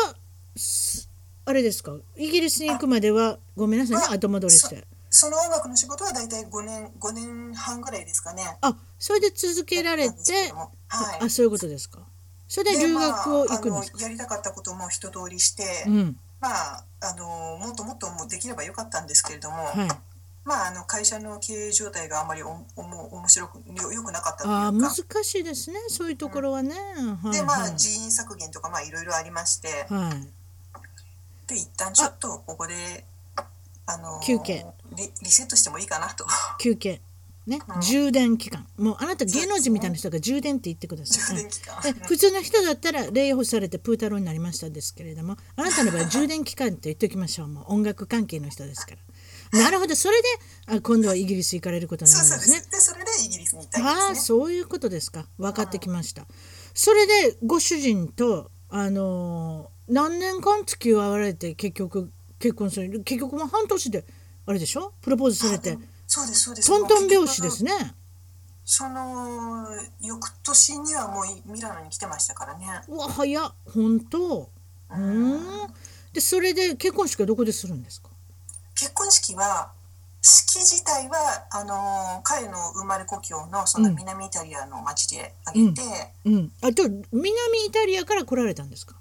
[0.56, 1.08] す
[1.44, 1.96] あれですか？
[2.16, 8.56] イギリスに行くまではごめんなさいねあ後戻りしてその音楽の仕事は大体5年5年半ぐらいですかね。
[8.60, 10.52] あそれで続けられて
[10.88, 11.24] はい。
[11.24, 12.00] あそういうことですか。
[12.46, 16.16] それで留学を行くんですか、まあやりたかったことも一通りして、うん。
[16.40, 19.88] まああのもっともっともできればよかったんですけれども、はい。
[20.44, 24.54] まああの会社の経営状態があまりおおも面白くよよくなかったというか。
[24.62, 24.90] ああ難
[25.24, 26.74] しいですねそういうところはね、
[27.22, 27.76] はいでまあはい。
[27.76, 31.48] 人員削減とかまあいろいろありまして、はい。
[31.48, 33.04] で一旦ちょっとここで
[33.92, 34.66] あの休憩。
[34.96, 36.26] リリセットしてもいいかなと。
[36.58, 37.00] 休憩。
[37.46, 38.66] ね、充電期間。
[38.76, 41.50] もうあなた芸能人みたいな人が充電って言ってください、充
[41.82, 47.48] 電普通の人だったら礼保されてプー太郎になりましたですけれどもあなたの場合 充電期間って言っておきましょう。
[47.48, 48.92] もう音楽関係の人ですか
[49.52, 49.58] ら。
[49.58, 49.96] なるほど。
[49.96, 50.28] それで
[50.66, 52.62] あ今度はイギリス行かれることになるんですね。
[52.70, 54.26] それでイギリスに行ったんああですね。
[54.26, 55.26] そういうことですか。
[55.38, 56.26] 分かってきました。
[56.74, 63.04] それでご主人とあのー何年間付き合われて結局結婚する。
[63.04, 64.04] 結局もう半年で
[64.46, 64.92] あれでしょ？
[65.02, 65.78] プロポーズされて。
[66.08, 66.68] そうですそうです。
[66.68, 67.70] トントン拍子ですね。
[68.64, 69.66] その
[70.00, 72.66] 翌年にはもうミラノに来てましたからね。
[72.88, 73.52] うわ早っ。
[73.72, 74.50] 本当？
[74.90, 75.40] うん。
[76.12, 78.08] でそれで結婚式はどこでするんですか？
[78.74, 79.72] 結婚式は
[80.22, 85.82] 式自体はあの彼の生まれ故郷のその南イタリアの町であげて、
[86.24, 86.52] うん。
[86.60, 87.30] あと南
[87.66, 88.96] イタリアから来られたんですか？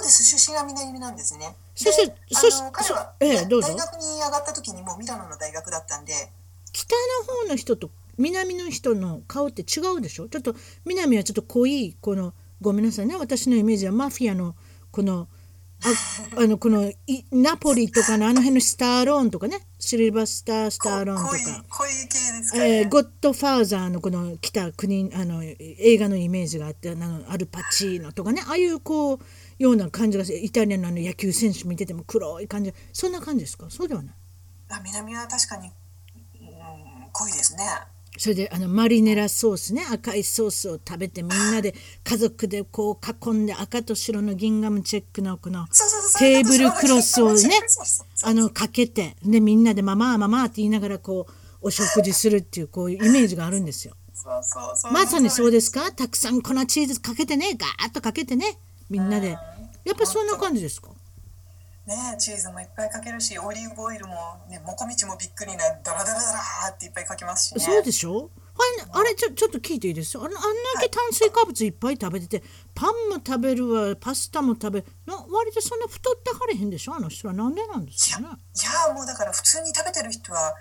[0.00, 0.24] そうです。
[0.24, 1.54] 出身が南なんですね。
[1.74, 3.68] そしてでそしあの彼は、そええどうぞ。
[3.68, 6.12] 大学に上がった時にもうミラノの大学だったんで。
[6.72, 6.94] 北
[7.26, 10.28] の方の人と南の人の顔って違うでしょ？
[10.28, 13.16] ちょっと南はちょっと濃いこのごめんなさいね。
[13.16, 14.54] 私のイメージはマフィアの
[14.90, 15.28] この
[15.82, 15.88] あ
[16.42, 19.66] あのこのいナポリとかのあの辺のスターローンとかね。
[19.78, 21.64] シルバスター・スターローンとか。
[21.70, 28.42] 濃えー、ゴッドファーザーのこの来た国あの映画のイメージがあってあのアルパチーノとかね。
[28.46, 29.20] ああいうこう
[29.60, 32.72] ような感じがイタリアのあの野球選手見てても黒い感じ。
[32.94, 33.66] そんな感じですか？
[33.68, 34.14] そうではない。
[34.70, 35.72] あ南は確かに、うん、
[37.12, 37.64] 濃いですね。
[38.16, 39.84] それであのマリネラソースね。
[39.92, 45.66] 赤いソースを食べてみんなで家族でこう囲んで赤と白のギンガムチェックのこの
[46.18, 47.50] テーブルクロスをね
[48.24, 53.94] あのかけてでみんなでママママって言いながらこうお食事するっていうこういうイメージがあるんですよ。
[54.14, 55.92] そうそうそうまさにそうですか？
[55.92, 58.58] たくさん粉チーズかけてねガーッとかけてね
[58.90, 59.38] みんなで
[59.84, 60.88] やっぱそんな感じですか？
[61.86, 64.14] ねチーズもいっぱいかけるしオリーブオイルも
[64.48, 67.60] ねもこみちもびっくりなダラダラダラーっていっぱいかけますしね。
[67.60, 68.14] そうでしょ？
[68.14, 68.30] はい
[68.92, 70.22] あれちょちょっと聞いていいですよ？
[70.24, 70.42] あのあん
[70.74, 72.42] だけ炭水化物いっぱい食べてて
[72.74, 76.94] パンも食べるわパスタも食べな割とそんな太ってはれへんでしょ？
[76.94, 77.34] あの人は。
[77.34, 78.26] なんでなんですかね？
[78.26, 80.54] いやもうだから普通に食べてる人は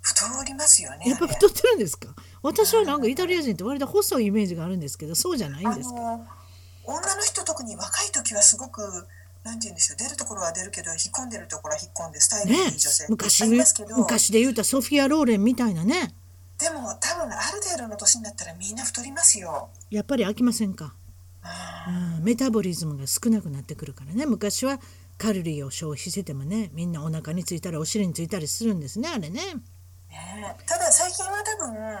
[0.00, 2.14] 太りますよねやっぱ太ってるんですか？
[2.42, 5.96] 私はなんかイタリア人って割と細いイメージがあるんですけどそうじゃないんあですか？
[6.00, 6.26] の
[6.90, 9.06] 女の人特に若い時はすごく
[9.44, 13.06] なんて言うんですよ出るところは出るけど引っ込んでるところは引っ込んでスタイルのいいね女性。
[13.08, 13.96] 昔いっぱいいますけど。
[13.96, 16.14] 昔で言うたソフィア・ローレンみたいなね。
[16.58, 19.70] でも多分ある程度の年になったらみんな太りますよ。
[19.90, 20.92] やっぱり飽きませんか、
[21.88, 24.26] うん、メタボリズムが少なくなってくるからね。
[24.26, 24.78] 昔は
[25.16, 29.40] カロリーを消費しててもねみんなお腹についたりお尻についたりするんですねあれね。
[30.10, 30.56] ね。
[30.66, 31.96] ただ最近は多分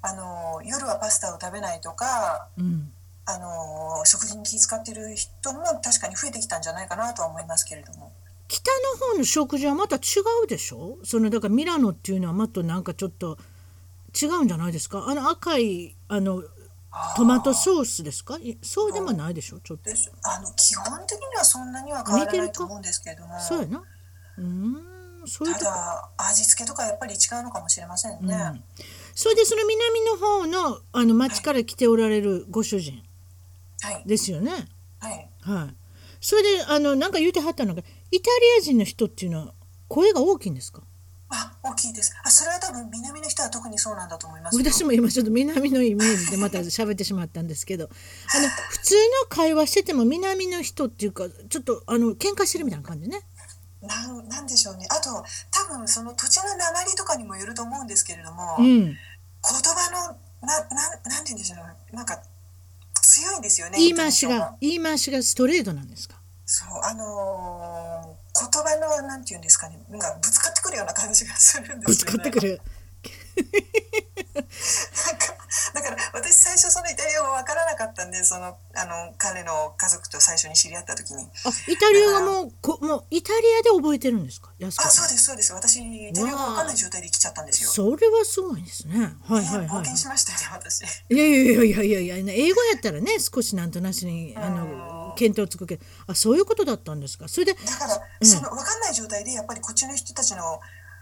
[0.00, 2.92] あの夜はパスタを食べないとかうん
[3.30, 8.10] あの食事に気遣ってる人も確かに増えてきたんじゃないかなとは思いますけれども。
[8.48, 10.00] 北の方の食事はまた違
[10.42, 10.96] うでしょ？
[11.04, 13.36] そのだからミラノっていうのはまたなんかちょっと
[14.18, 15.04] 違うんじゃないですか？
[15.06, 16.42] あの赤いあの
[17.18, 18.38] トマトソースですか？
[18.38, 19.60] いそうでもないでしょ？
[19.60, 19.90] ちょっと。
[19.90, 23.38] であの基本的にはそんなには変わらないと思うんですけれども。
[23.38, 23.82] そうやな。
[24.38, 24.76] うーん
[25.26, 28.34] そういうただ味付けとかやっぱり違うのかもしれませんね。
[28.34, 28.64] うん。
[29.14, 32.94] それでその南の方のあの町から来ておられるご主人。
[32.94, 33.07] はい
[34.06, 34.52] ですよね。
[35.00, 35.30] はい。
[35.40, 35.74] はい。
[36.20, 39.54] それであのなんか言うてはったのがイタリア人の人っていうのは
[39.88, 40.82] 声が大きいんですか？
[41.30, 42.12] あ大きいです。
[42.24, 47.84] あそれは多分南の人は特にそうなんだと思いますよ私も今ちょっと南のイメージでまた喋ってしまったんですけど
[48.34, 53.20] あの普通の会話してても南の人っていうかちょっとあの喧嘩してるみたいな感じね。
[53.82, 54.86] なんなんでしょうね。
[54.90, 55.10] あと
[55.52, 58.86] 多分その土地の訛りとかにもよると思うんですけれども、うん。
[58.86, 58.96] 言
[59.42, 60.16] 葉の
[60.46, 60.66] なな
[61.04, 61.56] なんて言うんでしょ
[61.92, 61.94] う。
[61.96, 62.20] なんか
[63.10, 66.16] 強いんですよね言い回しが言い回しがストレートなんですか？
[66.44, 71.84] そうあのー言葉のなんて言うんですかねなんかぶつかってくるような感じがするんですよね。
[71.86, 72.60] ぶつかってくる。
[74.34, 75.37] なんか
[75.74, 81.24] だから私最初そのイタリア語わからなかったんでそのあの彼の家族と最初に知り合った時に。
[81.44, 84.50] あイタリアがもうこもうイタリアで覚えてるんですか？
[84.60, 85.52] あそうですそうです。
[85.52, 87.70] 私イタリア語わかんない状態で来ちゃったんですよ。
[87.70, 89.16] それはすごいですね。
[89.26, 90.82] はいはい冒はい、険しましたよね私。
[90.82, 95.84] いやいやいやいやいや英語やったらね少しなんとなしにあの見当つくけど。
[96.06, 97.28] あそういうことだったんですか？
[97.28, 100.60] それでだから、その分かんない状態でやっぱりこっちの人たちの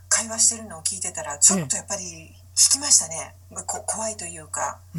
[0.09, 3.35] 会話してるのを聞いてたらちょっとやっぱり引きましたね、
[3.67, 4.81] こ怖いというか。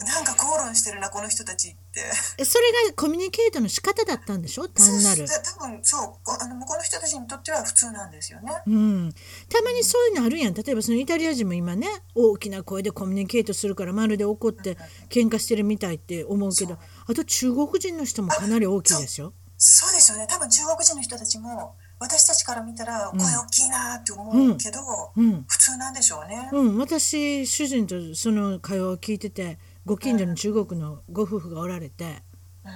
[0.00, 2.02] なんか口論してるなこの人たちって。
[2.38, 4.66] えそれがコミュニケートの仕方だったんでしょ？
[4.68, 5.28] 単なる。
[5.28, 6.30] そう多分そう。
[6.40, 8.50] あの向こうの人たちにとっては普通なんですよね。
[8.66, 9.14] うん、
[9.50, 10.54] たまにそういうのあるやん。
[10.54, 14.78] 例えばそのイタリア人も今ね大きな声でコミュニケートするからまるで怒って
[15.10, 19.34] 喧嘩してるみたいって思うけどあと中国人の人もかなり大きいですよ。
[19.58, 20.26] そうですよね。
[20.28, 24.80] 多分中国人の人たちも私たちから見たらうん声大きいなって思うけど、
[25.16, 26.48] うん普通なんでしょうね。
[26.52, 32.22] うん、私主人とその会話を聞いててご近所の中国のご夫婦がおられて、
[32.64, 32.70] うん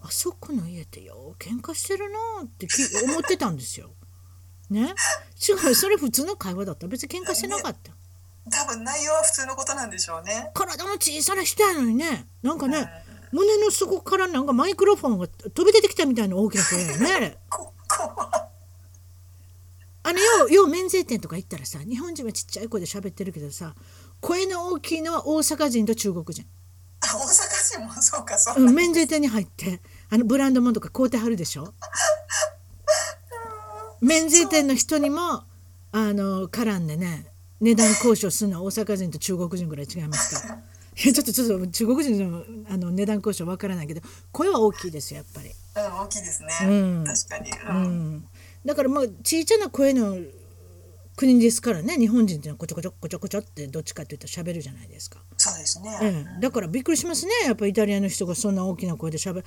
[0.00, 2.72] あそこの家ってよう喧嘩してるなってき
[3.04, 3.90] 思ってたんですよ。
[4.70, 4.94] ね？
[5.48, 7.92] 違うそれ普通の会話だった別に喧嘩してなかった。
[8.50, 10.50] 多分内容は普通のことなんでしょうね。
[10.54, 12.88] 体の小さな人やのにねなんかうんね
[13.32, 17.38] 胸の底からなんかマイクロフォンが飛び出てきたみたいな大きな声やねあれ。
[20.08, 23.74] あのようよう免税店とか行ったらさ日本人はちっちゃい声で喋ってるけどさ
[24.20, 26.46] 声の大きいのは大阪人と中国人。
[27.00, 31.74] あ大阪人もそうかそううん、免税店に入ってあのブランド物とか買うてはるでしょ？
[34.00, 35.20] 免税店の人にも
[35.92, 37.26] あの絡んでね
[37.60, 40.58] 値段交渉するのは大阪人と中国人ぐらい違いますから。
[40.98, 44.00] いやちょっとちょっと中国人のあの値段交渉わからないけど
[44.32, 47.04] 声は大きいですよやっぱり、うん、大きいですね、うん。
[47.06, 48.28] 確かに、ううんん、
[48.64, 50.16] だからまあ小さな声の
[51.16, 55.18] 国ですからね日本人っていうのはこちょこちょこちょこちょってどっちかっていうと喋るじゃないですか。
[55.36, 57.32] そうですね、ええ、だからびっくりしますね。
[57.44, 59.44] やっぱイタリアの人がそんな大きな声でしゃべ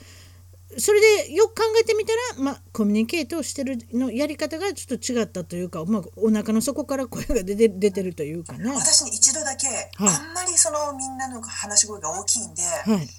[0.78, 8.72] それでよく考えてみたら、まあ、コミュニケートをしてるのやり方がちょっと違ったというか、まあ、お腹の底から声が出て出てるというかね。
[8.74, 13.10] 私に一度だけ、あんまりそのみんなの話し声が大きいんで、はい。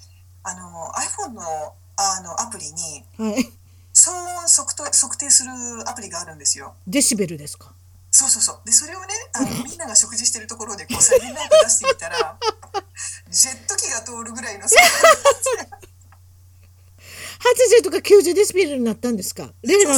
[0.43, 0.91] あの
[1.29, 1.41] iPhone の
[1.95, 3.45] あのアプリにはい、
[3.93, 5.51] 騒音測定測定する
[5.87, 6.73] アプリがあるんですよ。
[6.87, 7.73] デシベルですか？
[8.11, 8.59] そうそうそう。
[8.65, 12.37] で、それをね、あの みんなが食事してるところでこうさりげなく出してみたら、
[13.31, 15.83] ジェット機が通るぐらいの騒音
[17.43, 19.51] 80とか90デシベルになったんですか？
[19.63, 19.91] 例の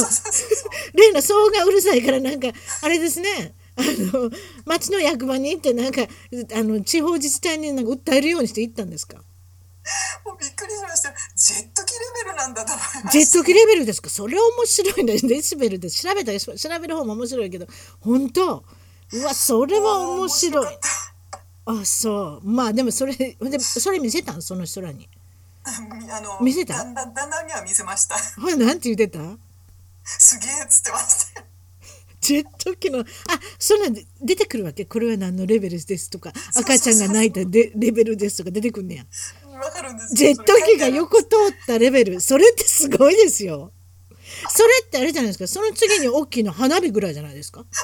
[0.94, 2.48] 例の騒音がうるさいからなんか
[2.82, 3.54] あれですね。
[3.78, 4.30] あの
[4.64, 9.22] 町の役場に行ってなんかあの地方自治体になんか訴えるようにして行ったんですか？
[10.24, 11.14] もうびっくりしました。
[11.36, 13.10] ジェット機レベルなんだと思いました。
[13.10, 14.10] ジェット機レベルですか？
[14.10, 15.18] それ面白いね。
[15.18, 17.66] デシベルで調べたら調べる方も面白いけど。
[18.00, 18.64] 本当？
[19.12, 20.78] うわそれは面白い。
[21.66, 22.46] あそう。
[22.48, 24.42] まあでもそれでそれ見せたん？
[24.42, 25.08] その人らに。
[25.64, 26.74] たあの見せた？
[26.74, 28.16] だんだんだんだんには見せました。
[28.40, 29.20] ほらなんて言ってた？
[30.04, 31.40] すげえっつってました。
[31.40, 31.46] よ。
[32.20, 33.04] ジェット機のあ
[33.58, 34.84] そんな出てくるわけ？
[34.84, 36.32] これは何のレベルですとか。
[36.56, 39.06] 赤ちゃんが泣いたでレベルですとか出てくんねや
[39.58, 41.28] わかるんですジェット機が横通っ
[41.66, 42.20] たレベル。
[42.20, 43.72] それってすごいですよ。
[44.48, 45.46] それってあれじゃないですか。
[45.46, 47.64] その次に大きいの花火ぐらいじゃないですか。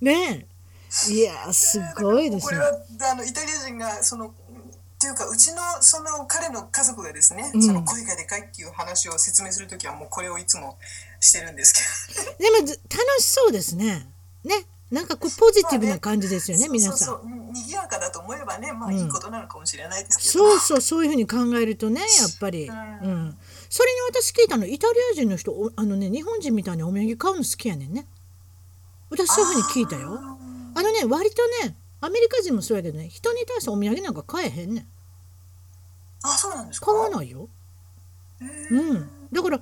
[0.00, 1.12] ねえ。
[1.12, 7.62] いやすごいですねこれはあのイタリア人がそのっていうかうちのその彼の家族がですね、うん。
[7.62, 10.78] その声がでかいっていう話を説明するときはもうこれをいつも
[11.20, 14.08] してるんですけど、でもず楽しそうですね。
[14.42, 14.54] ね
[14.90, 16.96] なんかこうポジティブな感じですよね、皆さん。
[16.98, 22.78] そうそうそうにぎやかだと思えばねまあいいことなのかもしれないですけど、そうそうそういうふうに考えるとねやっぱり、ううん。
[23.28, 28.06] んそれに私聞いたのイタリア人の人おあのね日本人みたいにお土産買うの好きやねんね。
[29.10, 30.18] 私そういうふうに聞いたよ。
[30.74, 34.86] あのね割とねアメリカ人もそうやけどね人に対してお土産なんか買えへんねん。
[36.22, 36.86] あそうなんですか？
[36.86, 37.48] 買わないよ、
[38.70, 39.60] うん、だから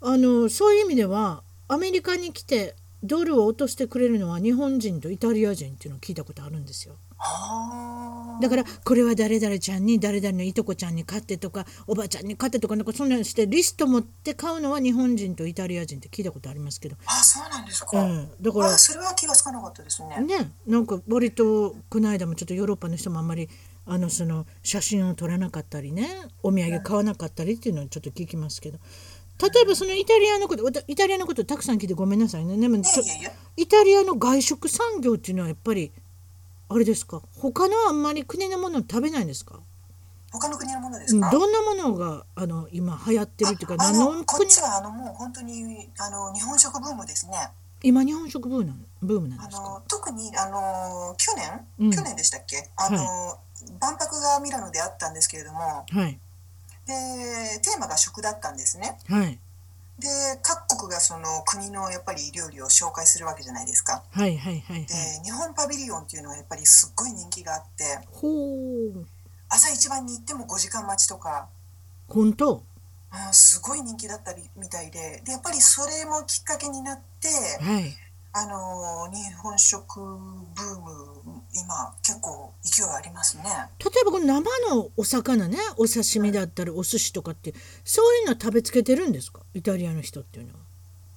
[0.00, 6.96] あのそういう意味ではアメリカに来てドルを落としてくれるのは日本人とイタリア人っていうのを聞いたことあるんですよ。
[8.40, 23.48] だからこれは誰々ちゃんに誰々のいとこちゃんに買ってとかおばちゃんに買ってとかなんかそんなのしてリスト持って買うのは日本人とイタリア人って聞いたことありますけど、あそうなんですか、うん、だからあそれは気がつかなかったですね、ねなんか割とこの間もちょっとヨーロッパの人もあんまり
[23.84, 26.08] あのその写真を撮らなかったりね
[26.42, 28.78] お土産買わなかったりっていうのをちょっと聞きますけど
[29.40, 32.56] 例えばそのイタリアのことイタリアのことたくさん聞いてごめんなさいね。
[32.56, 32.82] でも
[33.56, 35.92] イタリアの外食産業っていうのはやっぱり
[36.68, 37.22] あれですか？
[37.36, 39.60] 他のあんまり国のものを食べないんですか？
[40.32, 41.08] 他の国のものでうん。
[41.08, 47.32] すか、どんなものがあの今流行ってるっていうかあ何のこっちはあのもう本当にあの日本食ブームですね。
[47.82, 49.62] 今日本食ブームなんブームなんあですか？
[49.62, 51.90] の特にあの去年、うん。
[51.92, 52.68] 去年でしたっけ？
[52.76, 53.38] あの、
[53.80, 56.18] 万博がミラノであったんですけれどもはい
[56.88, 58.98] でテーマが食だったんですね。
[59.08, 59.38] はい。
[59.98, 60.08] で
[60.42, 64.02] 各国がその国のやっぱり料理を紹介するわけじゃないですか。
[64.10, 64.86] はいはいはいはい。
[64.86, 67.84] で日本パビリオンっていうのはやっぱりすっごい人気があって。
[69.50, 71.48] 朝一番に行っても5時間待ちとか。
[72.08, 72.62] 本当？
[73.10, 75.20] うん、すごい人気だったりみたいで。
[75.24, 77.28] でやっぱりそれもきっかけになって、
[77.62, 77.94] はい。
[78.32, 81.17] あのー日本食ブーム
[81.58, 83.44] 今結構勢いありますね。
[83.44, 87.54] 例えばこの生のお魚ねお刺身だったりお寿司とかって
[87.84, 89.40] そういうの食べつけてるんですか？
[89.54, 90.60] イタリアの人っていうのは。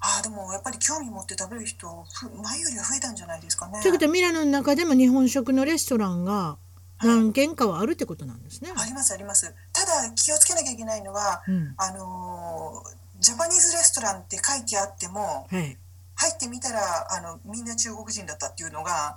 [0.04, 3.82] ああでもやっぱり興味持って食べる人ふ前よりは増えたんじゃないですかね。
[3.82, 6.58] ということはミラノの中でも日本食のレストランが
[7.04, 8.72] 何軒かはあるってことなんですね。
[8.76, 9.54] ありますあります。
[9.74, 15.78] たただ気をつけなきゃいけないのは、うんあのージャパニーズレストランって書いてあってもはい
[16.16, 19.16] 入ってみたらあのみんな中国人だったっていうのが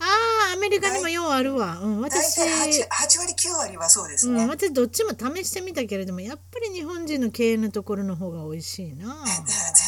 [0.00, 4.42] ああアメリカにもようあるわ、うん、大私体 8, 8割9割はそうですね。
[4.42, 9.16] うん、私どっちも試してみたけれどもやっぱり日本人の経営のところの方が美味しいな。
[9.26, 9.30] え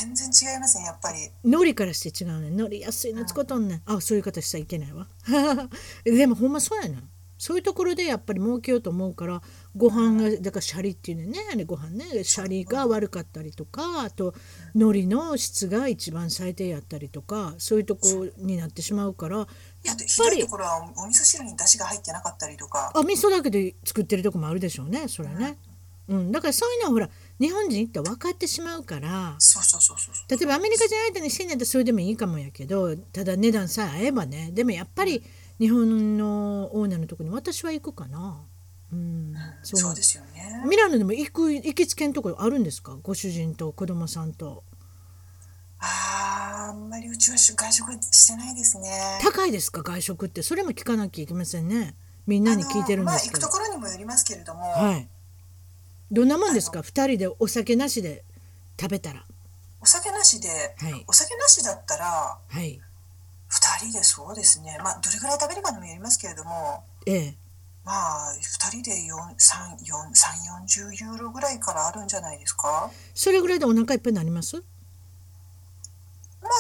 [0.03, 1.31] 全然違いますねやっぱり。
[1.45, 2.49] 海苔からして違うね。
[2.49, 3.83] 海苔安いの使うとんねん。
[3.87, 5.09] あそういう方しちゃいけないわ。
[6.05, 7.11] でもほんまそうやねん。
[7.39, 9.43] そういうところでやっぱり儲けようと思うから
[9.77, 12.25] ご飯がだからシャリっていうねあれご飯ね。
[12.25, 14.35] シャリが悪かったりとかあと
[14.75, 19.47] 海苔の質が一番最低やったりとかそういうとこになってしまうから
[19.87, 22.93] やっひぱりところはおお味噌汁に出汁が入ってなかったりとか。
[22.95, 25.57] あ味噌だけで作ってるとこもあるでしょうねそれね、
[26.09, 27.09] うん、だからそういうのはほら
[27.39, 29.37] 日本人って分かってしまうから。
[29.39, 30.39] そうそうそうそうそう。
[30.39, 34.51] 例えばアメリカ人相手にしてんやったらそれでもいいかもやけどただ値段さえ合えばね。
[34.53, 35.23] でもやっぱり
[35.59, 38.41] 日本のオーナーのとこに私は行くかな。
[38.93, 39.81] うん、そう。
[39.81, 40.63] そうですよね。
[40.69, 42.97] ミラノでも行く行きつけんとこあるんですか？
[43.03, 44.63] ご主人と子供さんと。
[45.79, 46.16] あー
[46.69, 48.91] あんまりうちは外食してないですね。
[49.23, 49.83] 高いですか？
[49.83, 50.43] 外食って。
[50.43, 51.95] それも聞かなきゃいけませんね。
[52.27, 55.09] みんなに聞いてるんですけど、行くところにもよりますけれども、はい。
[56.11, 56.83] どんなもんですか？
[56.83, 58.25] 二人でお酒なしで
[58.81, 59.25] 食べたら。
[59.81, 61.05] お酒なしで、はい。
[61.07, 62.81] お酒なしだったらはい。
[63.51, 64.79] 2人でそうですね。
[64.83, 66.83] まあどれぐらい食べるかにもよりますけれども。
[67.07, 67.37] ええ。
[67.85, 72.91] まあ2人で340ユーロぐらいからあるんじゃないですか？
[73.15, 74.63] それぐらいでお腹いっぱいになります、ま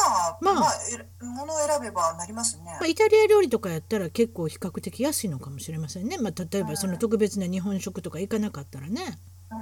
[0.07, 0.55] あまあ。
[0.55, 9.18] まあ、え物を選べばなりますね、まあ、イタリア料理とかやったら結構比較的安いのかもしれませんね、まあ、例えばその特別な日本食とか行かなかったらね。
[9.51, 9.59] うん、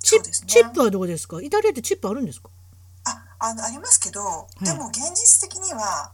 [0.00, 0.24] チッね。
[0.46, 1.42] チップはどうですか？
[1.42, 2.50] イタリアってチップあるんですか？
[3.04, 4.64] ああのありますけど、い。
[4.64, 6.12] でも現実的には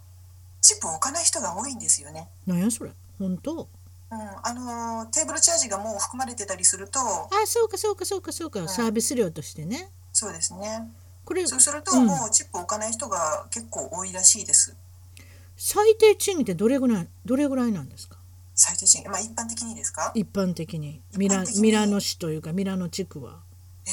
[0.61, 2.91] チップを置かない人が多いんですよね、なんやそれ？
[3.19, 3.69] 本当？
[4.11, 4.55] うん、あ
[5.03, 9.89] のテーブルチャージがもう含まれてたりするとあそうかそうかそうかそうか、サービス料としてね。
[10.13, 10.89] そうですね
[11.25, 12.07] これそうすると、うん。
[12.07, 14.77] もうチップを置かない人が結構多いらしいです。
[15.57, 18.17] 最低賃金ってどれぐらいどれぐらいなんですか？
[18.55, 20.13] 最低賃金まあ一般的にですか？
[20.15, 21.01] 一般的に。
[21.17, 23.41] ミラミラノ市というかミラノ地区は。
[23.87, 23.91] え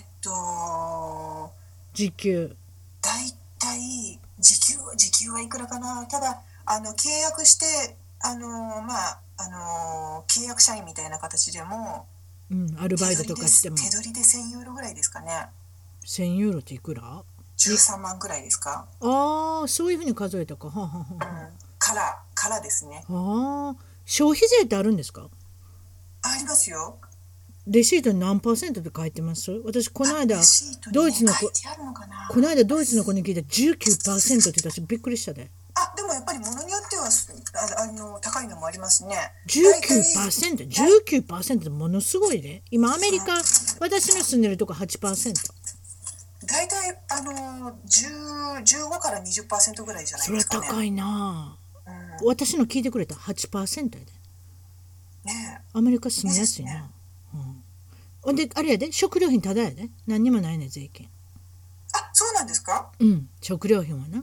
[0.00, 1.52] ーっと
[1.92, 2.56] 時給。
[3.00, 3.12] 大
[3.58, 6.04] 体時給時給はいくらかな？
[6.06, 8.48] ただあの契約してあの
[8.82, 12.06] まああの契約社員みたいな形でも
[12.50, 13.76] うんアルバイトとかしても。
[13.76, 15.46] 手取りで手取りで1000ユーロぐらいですかね
[16.04, 17.02] 1000ユーロっていくら？
[17.04, 17.24] あ
[17.56, 20.68] 13万ぐらいですか、あーそういうふうに数えたか。
[20.68, 23.04] はあはあはうんあ、からからですね。
[23.08, 25.28] ああ消費税ってあるんですか？
[26.22, 26.98] ありますよ。
[27.66, 29.50] レシートに何パーセントって書いてます？
[29.64, 30.36] 私この間
[30.92, 31.50] ドイツの子
[32.28, 35.50] この間ドイツの子に聞いたら19%って私びっくりしたで。
[35.76, 39.16] あでもやっぱり物によってはああの高いのもありますね。
[39.48, 42.62] 19%、19%ってものすごいで。
[42.70, 43.38] 今アメリカ、
[43.80, 45.63] 私の住んでるとこ8%。
[46.54, 50.66] 大体あの10 15から20%ぐらいじゃないですかね。
[50.68, 51.90] 高いなう
[52.24, 53.98] ん私の聞いてくれた8%やで。
[55.24, 56.88] ねアメリカ住みやすいな。
[57.34, 57.62] うん。
[58.22, 59.88] ほんで、あれやで、食料品ただやで。
[60.06, 61.08] 何にもないね、税金。
[61.92, 62.90] あそうなんですか？
[63.00, 64.18] うん、食料品はな。
[64.18, 64.22] へ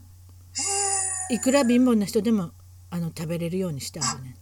[1.32, 1.36] え。
[1.36, 2.52] いくら貧乏な人でも
[2.90, 4.36] あの食べれるようにしてああるね。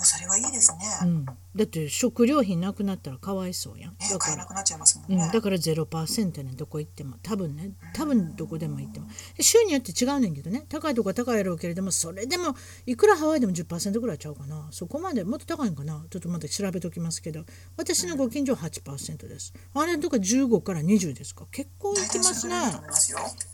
[0.00, 0.78] もそれはいいですね。
[1.02, 1.24] うん。
[1.24, 1.32] だ
[1.64, 3.90] って食料品なくなったらかわいそうやん。
[3.92, 4.18] ねだから。
[4.18, 5.24] 買えなくなっちゃいますもんね。
[5.24, 9.06] うん、だから0%やねんどこ行っても多分ね多分どこでも行っても。
[9.40, 10.64] 州によって違うねんけどね。
[10.68, 14.68] 高いとこは高いやろうけれどもそれでもいくらハワイでも10%ぐらいちゃうかな。
[14.72, 16.04] そこまでもっと高いんかな。
[16.10, 17.44] ちょっとまた調べときますけど。
[17.76, 19.52] 私のご近所は8%です。
[19.74, 21.46] あれとか15から20ですか。
[21.50, 22.56] 結構行大きますね。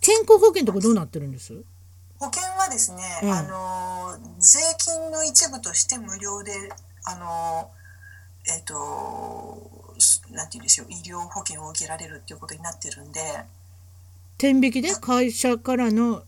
[0.01, 1.62] 健康保険とかどうなってるんです？
[2.19, 3.33] 保険はですね、うん。
[3.33, 6.53] あの税金の一部として無料で
[7.05, 7.71] あの
[8.49, 13.21] えっ、とすなんて言うんですよ医療保険を受けられるっていうことになってるんで。
[14.39, 14.95] 天引きで？
[14.95, 16.23] 会社からの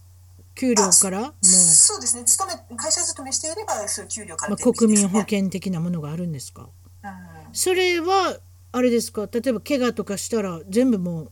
[0.54, 1.20] 給料から？
[1.20, 2.24] もう、そうですね。
[2.24, 6.68] 勤め会社勤めしていればそういう給料からまあ、国民保険的なものがあるんですか？
[7.04, 7.10] うん。
[7.52, 8.38] それは
[8.72, 9.28] あれですか？
[9.30, 11.30] 例えば怪我とかしたら全部もう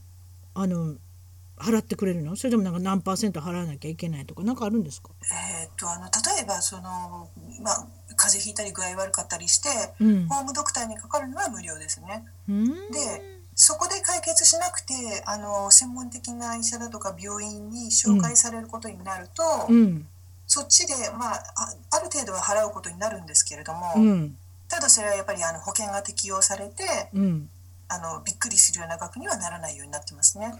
[0.54, 0.96] あの
[1.58, 2.36] 払ってくれるの？
[2.36, 4.42] それともなんか何パーセント払わなきゃいけないとか？
[4.42, 5.10] なんかあるんですか？
[5.22, 6.10] えーっとあの例
[6.42, 7.28] えばその、
[7.62, 7.86] まあ、
[8.16, 9.68] 風邪ひいたり具合悪かったりして、
[10.00, 10.26] うん。
[10.26, 12.24] ホームドクターにかかるのは無料ですね。
[12.48, 12.66] うん。
[12.92, 14.94] でそこで解決しなくて
[15.24, 20.06] あの専門的な医者だとか病院に紹介されることになると、うん。
[20.46, 21.42] そっちで、まあ、
[21.90, 24.36] あある程度は払うことになるんですけれども、うん。
[24.68, 26.84] ただそれはやっぱりあの保険が適用されて
[27.14, 27.48] うん。
[27.88, 30.46] あのびっくりするような額にはならないようになってますね。
[30.46, 30.52] は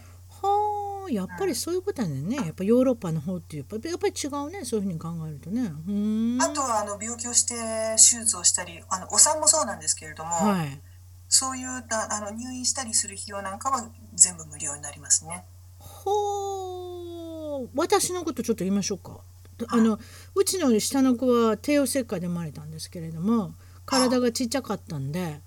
[0.45, 0.76] あ
[1.09, 2.37] やっぱりそういうことやねんね。
[2.37, 4.65] やっぱヨーロッパの方ってやっぱやっぱり違うね。
[4.65, 5.73] そういうふうに考えるとね。
[5.89, 6.39] うん。
[6.41, 7.55] あとはあの病気をして
[7.97, 10.81] 手術をしたりあのお産もそうなんですけれども、はい。
[11.29, 15.45] そういうたあの入院したりする費用なんかは全部無料になりますね。
[15.79, 19.21] ほう私のことちょっと言いましょうか。
[19.69, 19.99] あの
[20.35, 23.55] うちの下の子は帝王切開で生まれたんですけれども
[23.87, 25.41] 体がちっちゃかったんで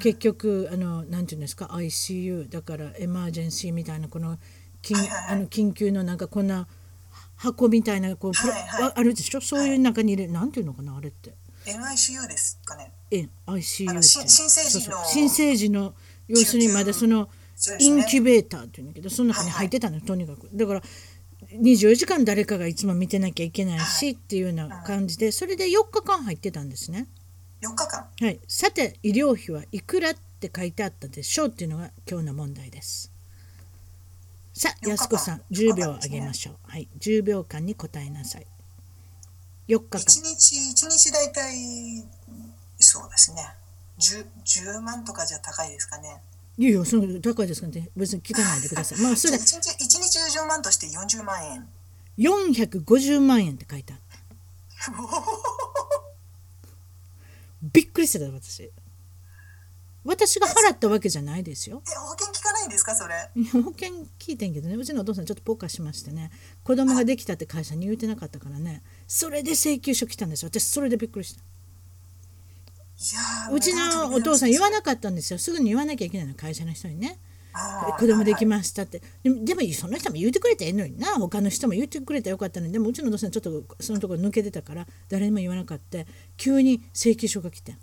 [0.00, 4.38] 結局あのなんていうんですか ICU だからエマージェンシーみたいなこの
[4.84, 5.26] 緊はいはいはい。
[5.30, 6.66] あの緊急のなんかこんな
[7.36, 8.82] 箱みたいなこう、はいはい。
[8.84, 9.40] ああるでしょ？
[9.40, 11.34] そういう中に入れる、なんていうのかなあれって
[11.66, 12.92] ？NICU ですかね。
[13.10, 13.90] え ICU って。
[13.90, 15.04] あのし新生児のそうそう。
[15.06, 15.94] 新生児の
[16.28, 17.28] 要するにまだその
[17.78, 20.48] インキュベーターっていうんだけどその中に入ってたの、とにかく。
[20.52, 20.82] だから
[21.52, 27.06] 24時間誰かがいつも見てなきゃいけないし、っていうような感じでそれで4日間入ってたんですね。
[27.62, 28.06] 4日間。
[28.20, 33.13] はい、さて医療費はいくらって書いてあったでしょうっていうのが今日の問題です。
[34.54, 36.56] さあ4日間安子さん4 10秒あげましょう。
[36.62, 38.46] はい10秒間に答えなさい。
[39.66, 42.04] 4日間1日、一日大体、
[42.78, 43.42] そうですね。
[43.98, 46.22] 10, 10万とかじゃ高いですかね。
[46.56, 49.00] いやいやその高いですかね別に聞かないでください。
[49.00, 51.68] まあそれ 1日一日10万として40万円。
[52.16, 54.92] 450万円って書いてあった。
[57.60, 58.70] びっくりしてた私。
[60.04, 61.82] 私が払ったわけじゃないですよ。
[61.86, 63.14] え、保険効かないんですか、それ？
[63.62, 64.76] 保険聞いてんけどね。
[64.76, 66.30] うちのお父さんちょっとポカしましてね。
[66.62, 68.82] 子供ができたって会社に言うてなかったからね。
[69.06, 70.48] それで請求書来たんですよ。
[70.48, 71.40] 私それでびっくりした。
[71.40, 71.42] い
[73.14, 75.38] やーうちのお父さん言わなかったんですよ。
[75.38, 77.18] すぐに言わなきゃいけないの会社の人にね。
[77.98, 79.00] 子供できまましたって。
[79.22, 81.14] でもでもその人も言うてくれてええのにな。
[81.14, 82.72] 他の人も言ってくれたらよかったのに。
[82.72, 85.98] でもうちのお父さんちょっとそのところ抜けてたから誰にも言わなかった。
[86.36, 87.72] 急に請求書が来て。
[87.72, 87.78] ん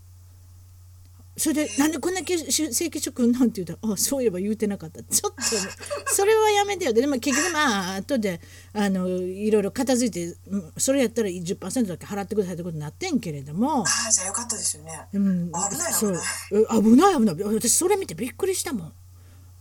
[1.41, 5.41] それで「なんでこんな請求書来んの?」って言ったら「あそういえば言うてなかった」ちょっと
[6.13, 6.93] それはやめてよ。
[6.93, 8.39] でも結局まあ後で
[8.73, 13.79] あのいろいろ片付いてうんそれやったら10%だけ払ってくださいってことになってんけれども。
[13.81, 15.01] ああ、じゃあよかったですよね。
[15.13, 16.63] うん、危ないそう危ない。
[16.63, 17.55] え危ない危ない。
[17.55, 18.93] 私それ見てびっくりしたもん。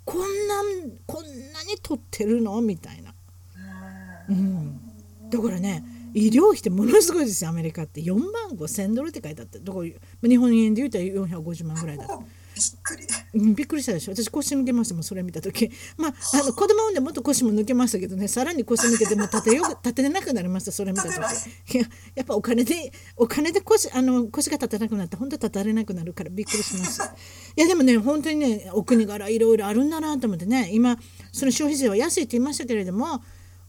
[0.05, 2.61] こんなんこんなに取ってるの？
[2.61, 3.15] みたいな、
[4.29, 4.81] うん、
[5.31, 5.83] だからね
[6.15, 8.03] 医療費ってものすごいですよアメリカって。
[8.03, 9.59] 4万5千ドルって書いてあって。
[9.59, 12.17] どこ日本円で言うたら450万ぐらいだった。
[12.17, 12.25] びっ
[12.83, 13.07] くり。
[13.33, 14.15] うん、びっくりしたでしょ。
[14.15, 15.71] 私腰抜けましたもんそれ見た時。
[15.97, 18.29] まああの子供産んでもっと腰も抜けましたけどね。
[18.29, 21.19] さらに腰抜けてもう立てよく 立てれなくなりましたそれ見た時。
[21.19, 21.81] 立い。
[21.81, 27.03] ややっぱお金でお金で腰あの腰が立たなくなったら本当立たれなくなるからびっくりします。
[27.57, 30.71] いやでもね本当にねお国柄いろいろあるんだなと思ってね。
[30.73, 30.99] 今
[31.33, 33.23] その消費税は安いって言いましたけれども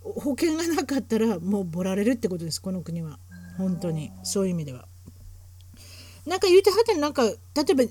[0.04, 3.20] 保険がなかったらもうボられるってことですこの国は。
[3.58, 4.12] 本当に。
[4.24, 4.88] そういう意味では。
[6.26, 7.38] なんか言うてはったのなんか例え
[7.74, 7.84] ば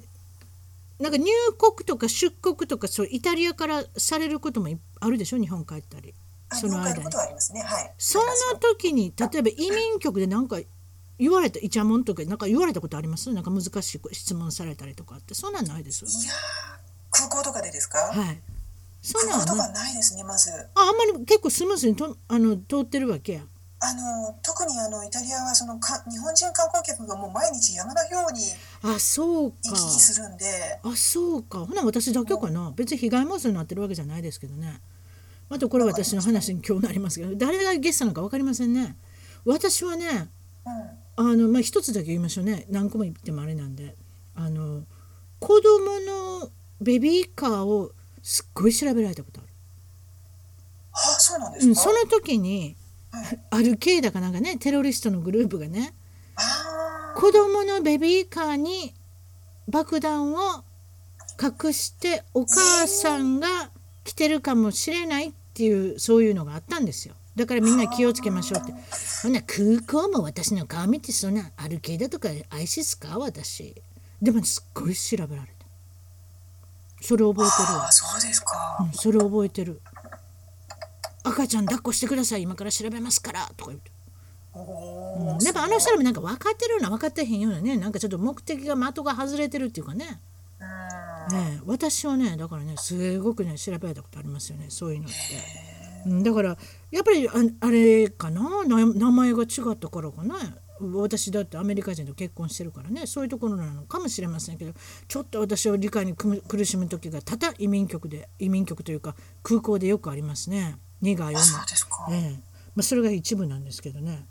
[0.99, 1.27] なんか入
[1.59, 6.15] 国とか出国とかそうイタリアからされることもいあるでしょ日本帰ったり。
[6.49, 7.05] あその間に。
[7.05, 7.11] は
[7.81, 7.95] い。
[7.97, 8.25] その
[8.61, 10.59] 時に例えば移民局でなんか
[11.19, 13.33] 言われたイチャモンとかなんか言われたことあります？
[13.33, 15.35] なんか難しい質問されたりとかって。
[15.35, 16.05] そんなんないです？
[16.05, 16.37] いやー
[17.11, 17.99] 空港とかでですか？
[17.99, 18.41] はい
[19.03, 20.51] そんなんはな空港とかないですね、まず。
[20.51, 23.33] ああんまり結構スムーズにとあの通ってるわけ？
[23.35, 23.41] や
[23.83, 28.43] あの特にあのイタリアはそのか日本人観光客がもう毎日山のように
[28.83, 29.57] あそうか。
[29.65, 30.45] 行き来するんで、
[30.83, 31.61] あそうか。
[31.61, 32.73] ほな私だけかな。
[32.77, 34.81] 別に被害妄想になってるわけじゃないですけどね。
[35.49, 38.97] またこれは私の話に今日なりますけど誰がゲストなのか分かりませんね。
[39.47, 40.29] 私はね
[41.17, 42.67] うん、あのまあ一つだけ言いましょうね。
[42.69, 43.97] 何個も言ってもあれなんで。
[44.35, 44.83] あの
[45.39, 46.01] 子供
[46.43, 46.51] の
[46.83, 47.93] ベビーカーを
[48.23, 49.51] すっごい調べられたことある、
[50.93, 52.77] あそうなんですか、うん、その時に
[53.11, 55.95] はいアルケイダかなんかねテロリストのグループがね
[56.37, 58.95] あ子供のベビーカーに
[59.68, 60.64] 爆弾を
[61.41, 63.71] 隠してお母さんが
[64.05, 67.14] 来てるかもしれないっていうそういうのがあったんですよ。
[67.37, 68.73] だからみんな気をつけましょうって。
[69.23, 73.18] ほんなら空港も私の顔見てそんなアルケイダとかアイシスか？
[73.18, 73.75] 私。
[74.21, 75.60] でもすっごい調べられた
[77.01, 77.89] それ覚えてるわ。
[77.89, 79.81] あそうですか、うんそれ覚えてる。
[81.23, 82.43] 赤ちゃん抱っこしてください。
[82.43, 83.51] 今から調べますから。
[83.57, 83.91] とか言って。
[84.53, 90.21] おーやっぱあの人らもなんか分かってるような分かってへんようなねなんかちょっと目的が的が外れてるっていうかね。
[91.31, 91.37] うん。
[91.37, 94.67] ねえ私はねだからねすごくね調べたことありますよね。
[94.69, 95.17] そういうのって。
[96.07, 96.57] うんだから
[96.91, 98.65] やっぱりああれかな？
[98.65, 100.37] な名前が違ったからかな
[100.81, 103.07] 私だってアメリカ人と結婚してるからね。
[103.07, 104.72] そういうところなのかもしれませんけど
[105.09, 110.76] ちょっと私は理解に苦しむ時が多々移民局で移民局というか空港でよくありますね。
[111.01, 111.37] 苦い思い。
[111.37, 112.31] あそうですか、ええ。
[112.74, 114.26] まあ、それが一部なんですけどね。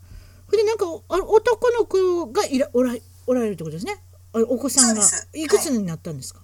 [0.48, 2.96] それでなんかあ男の子がいらおら
[3.28, 4.02] おられるってことですね。
[4.34, 5.02] あお子さんが
[5.34, 6.42] いくつになったんですか、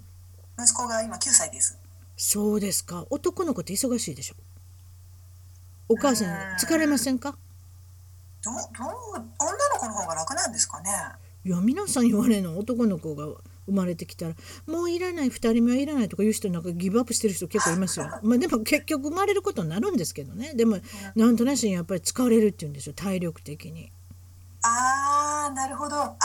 [0.60, 1.80] 息子が今9歳です。
[2.18, 3.06] そうですか。
[3.10, 4.36] 男の子って忙しいでしょ？
[5.90, 6.58] お母さん。
[6.58, 7.38] 疲れませんか？
[8.46, 8.64] どうどう
[9.18, 10.90] 女の子の方が楽なんですかね？
[11.44, 13.26] いや皆さん言われるの男の子が
[13.68, 14.36] 生まれてきたら
[14.68, 18.08] もういらない2人目はいらないとかいう人なんかギブアップしてる人結構いますよ。
[18.24, 20.54] まあでも結局生まれることになるんですけどね。
[20.56, 20.78] でも
[21.16, 23.92] なんとなしにやっぱり疲れるっていうんですよ体力的に。
[24.64, 25.96] ああなるほど。
[26.02, 26.16] あ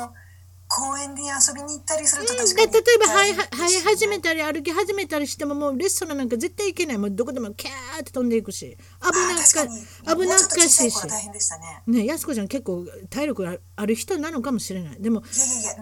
[0.00, 0.31] のー
[0.74, 6.98] 公園に遊びに行ったりすると確でかに例えば生え大変生え始めたり歩き始めたりしてももうレストランなんか絶対行けない。
[6.98, 8.78] もうどこでもキャーって飛んでいくし。
[9.02, 9.66] 危なっ
[10.06, 11.06] か危なっかしいし。
[11.06, 11.82] ね。
[11.86, 14.96] ねやすこちゃん結構体力あある人なのかもしれない。
[14.98, 15.22] でも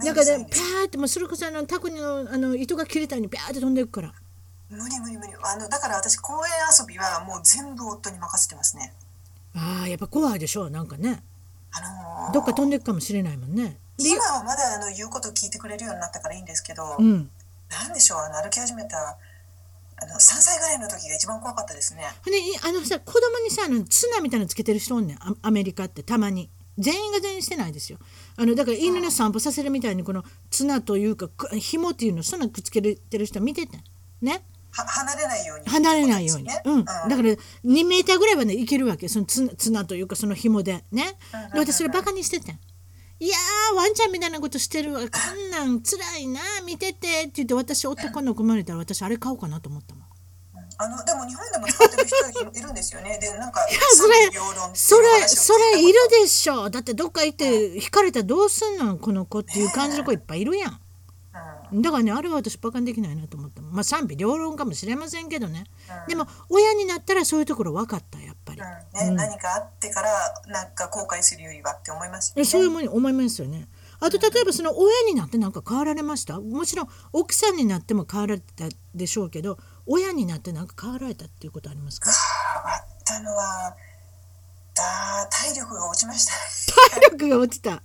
[0.03, 4.13] なんかですねピャーってもうそれこそあのタコのあの糸が切れたようにピャーって飛んでいくから。
[4.71, 5.33] 無理無理無理。
[5.41, 8.93] あのだから私公園遊びはもう全部夫に任せてますね。
[9.55, 11.23] あーやっぱ怖いでしょなんかね。
[11.71, 13.79] あのーどっか飛んでいくかもしれないもんね。
[13.90, 17.31] で今はまだあの言うこと聞いてくれるようになったからいいんですけど、うん。
[17.71, 19.19] なんでしょうあの歩き始めた
[20.03, 22.03] あの3歳ぐらいの時が一番怖かったですね。
[22.25, 26.51] でいあのさ子供にさあのツナみたいなのつけてる人おんねんアアメリカってたまに。
[26.79, 27.99] 全員が全員してないですよ。
[28.37, 33.83] あのだから犬の散歩させるみたいにこのツナというかく紐っていうのそんなくっつけてる人見ててん。
[34.23, 34.43] ね。
[34.71, 37.29] は離れないように離れないように、うん、ことですねだから
[37.65, 39.09] 2メーターぐらいはねいけるわけ。
[39.09, 40.85] そのツというかその紐で。
[40.91, 41.19] ね。
[41.53, 42.59] で私それバカにしててん
[43.23, 45.01] いやーワンちゃんみたいなことしてるわ。
[45.01, 50.05] こんなん辛いな見ててって言って私男の子生まれたら私あれ買おうかなと思ったもん。
[50.79, 53.19] あのでも日本でも使ってる人いるんですよね。
[53.21, 56.71] でなんかいうそれ話を聞いたそれいるでしょ。
[56.71, 60.81] だってどっか行って引かれたらどうすんのこの子っていう感じの子いっぱいいるやん
[61.73, 65.65] だからねあれは私バカにできないなと思ったまあ賛否両論かもしれませんけどね。
[66.09, 68.61] でも親になったらそういうところ分かったやっぱり。
[68.61, 69.17] うん。
[69.17, 70.11] ね何かあってから
[70.49, 72.43] なんか後悔するよりはって思いますよね。
[72.43, 73.69] えそういうものに思いますよね。
[74.01, 76.41] あと例えばその親になってなんか変わられました？
[76.41, 78.65] もちろん奥さんになっても変わられた
[78.95, 82.11] でしょうけど親になってなんか変わられたっていうことありますか？
[82.65, 83.77] 変わったのは
[84.75, 86.33] だ体力が落ちました
[87.01, 87.83] 体力が落ちた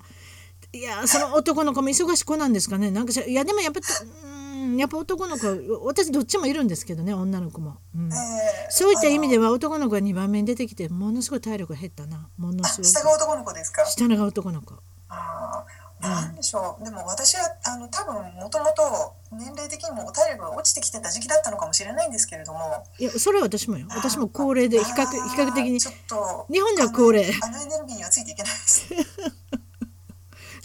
[0.78, 2.92] いやその男の子も忙しい子なんですかね。
[2.92, 5.48] なんかいやでもやっぱうんやっぱ男の子
[5.86, 8.12] 私どっちもいるんですけどね女の子も、うん。
[8.12, 12.28] えーそういった意味では男の子が2番目に出てきてものすごい体力が減ったな。
[12.38, 12.90] ものあすごく。
[12.90, 13.86] 下が男の子ですか？
[13.86, 14.76] 下が男の子。
[15.08, 22.60] あーなんでしょう、でも私はあの多分もともと年齢的にも体力が落ちてきてた時期だったのかもしれないんですけれども。
[23.00, 23.88] いやそれは私もよ。
[23.90, 25.80] 私も高齢で比較比較的に。
[25.80, 27.32] ちょっと日本では高齢。
[27.42, 28.86] あのあのエネルギーにはついていけないです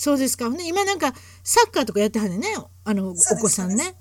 [0.00, 0.46] そうですか。
[0.46, 1.12] ほんで今なんか
[1.44, 2.48] サッカーとかやってはんねんね。
[2.84, 3.94] あのお子さんね。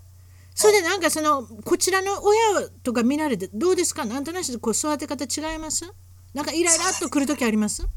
[0.55, 4.05] それでなんかそのこちらの親とか見られてどうですか？
[4.05, 5.83] なんとなくこう育て方違います？
[6.33, 7.83] なんかイライラっとくる時あります？
[7.83, 7.89] うん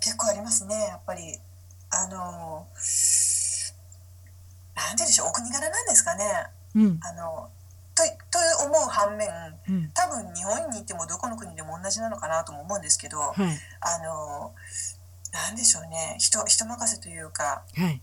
[0.00, 1.38] 結構ありますねやっぱり
[1.90, 2.66] あの
[4.74, 6.24] なんて言うんでしょうお国柄なんですかね
[6.74, 7.48] うんあの
[7.94, 9.28] とと思う反面
[9.68, 13.34] うん多分日本にいてもどこの国でも同じなのかなとも思うんですけど、はい
[13.80, 14.52] あの
[15.32, 16.16] なんでしょうね。
[16.18, 17.62] 人人任せというか。
[17.76, 18.00] はい。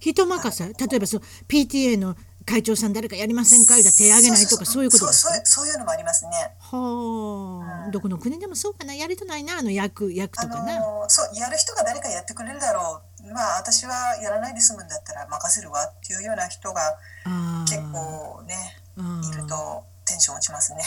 [0.00, 0.64] 人任せ？
[0.64, 3.74] 例えばそう PTA の会長さん誰かやりませんか？
[3.74, 5.40] 言うたら手挙げないとかそういうことですか？
[5.44, 6.30] そういうのもありますね。
[6.60, 8.92] はあ、どこの国でもそうかな？
[8.92, 13.32] やりとないなあの役役あとかな、のそうやる人が誰かやってくれるだろう。
[13.32, 18.54] まあ私はやらないで済むんだったら任せるわっていうような人があ結ー構ね
[18.98, 19.32] あー。
[19.32, 20.82] いるとテンション落ちますね。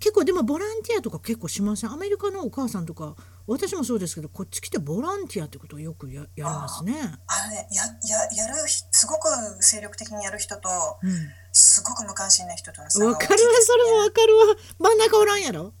[0.00, 1.92] 結構でもボランティアとか結構しません？
[1.92, 6.94] アメリカのお母さんとか私もそうですけどこっち来てボランティアってことをよくややりますね。
[7.26, 9.28] あのねやややるひすごく
[9.60, 10.68] 精力的にやる人と
[11.02, 11.10] うん
[11.52, 15.74] すごく無関心な人とわかるわそれもわかるわ真ん中おらんやろ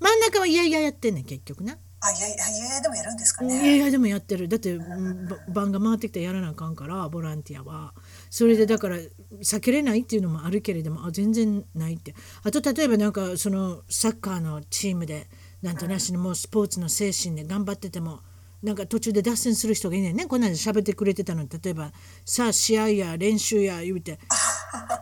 [0.00, 1.76] 真ん中はいやいややってんねん結局な。
[2.06, 2.30] あいやい
[2.74, 3.76] やでもやるんですかいやね。
[3.76, 7.94] いやでもやってるだってうんば番が回ってきたらやらなあかんからボランティアは
[8.36, 8.96] それでだから
[9.42, 12.16] 避けれないっていうのもあるけれどもあ全然ないって。
[12.42, 15.28] あと例えばなんかそのサッカーのチームで
[15.62, 18.22] なんとなしにもうスポーツの精神で頑張ってても
[18.60, 20.26] なんか途中で脱線する人がいねんね。
[20.26, 21.42] こんなんで喋ってくれてたの。
[21.42, 21.92] に例えば
[22.24, 24.18] さあ試合や練習や言うて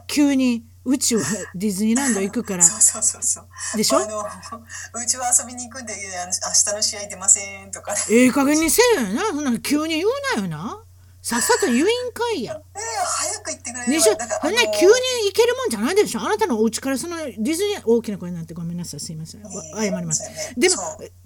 [0.06, 1.22] 急にうちは
[1.54, 2.62] ディズニーランド行くから。
[2.64, 3.76] そうそうそうそう。
[3.78, 3.96] でしょ？
[3.98, 4.20] あの
[5.02, 7.94] うちは遊びに行くんで明日の試合出ませんとか。
[7.94, 7.98] ね。
[8.10, 9.24] ええ加減にせえよな。
[9.28, 10.84] そんな急に言うなよな
[11.22, 12.54] さっさと言いんかいや。
[12.54, 14.14] ね早く行ってくれでしょ？
[14.14, 14.92] だからそんな急に
[15.26, 16.20] 行けるもんじゃないでしょ？
[16.20, 19.00] あなたのお家からそのディズニー大きな声になってごめんなさい。
[19.00, 19.42] すいません。
[19.42, 20.74] わ謝りますでも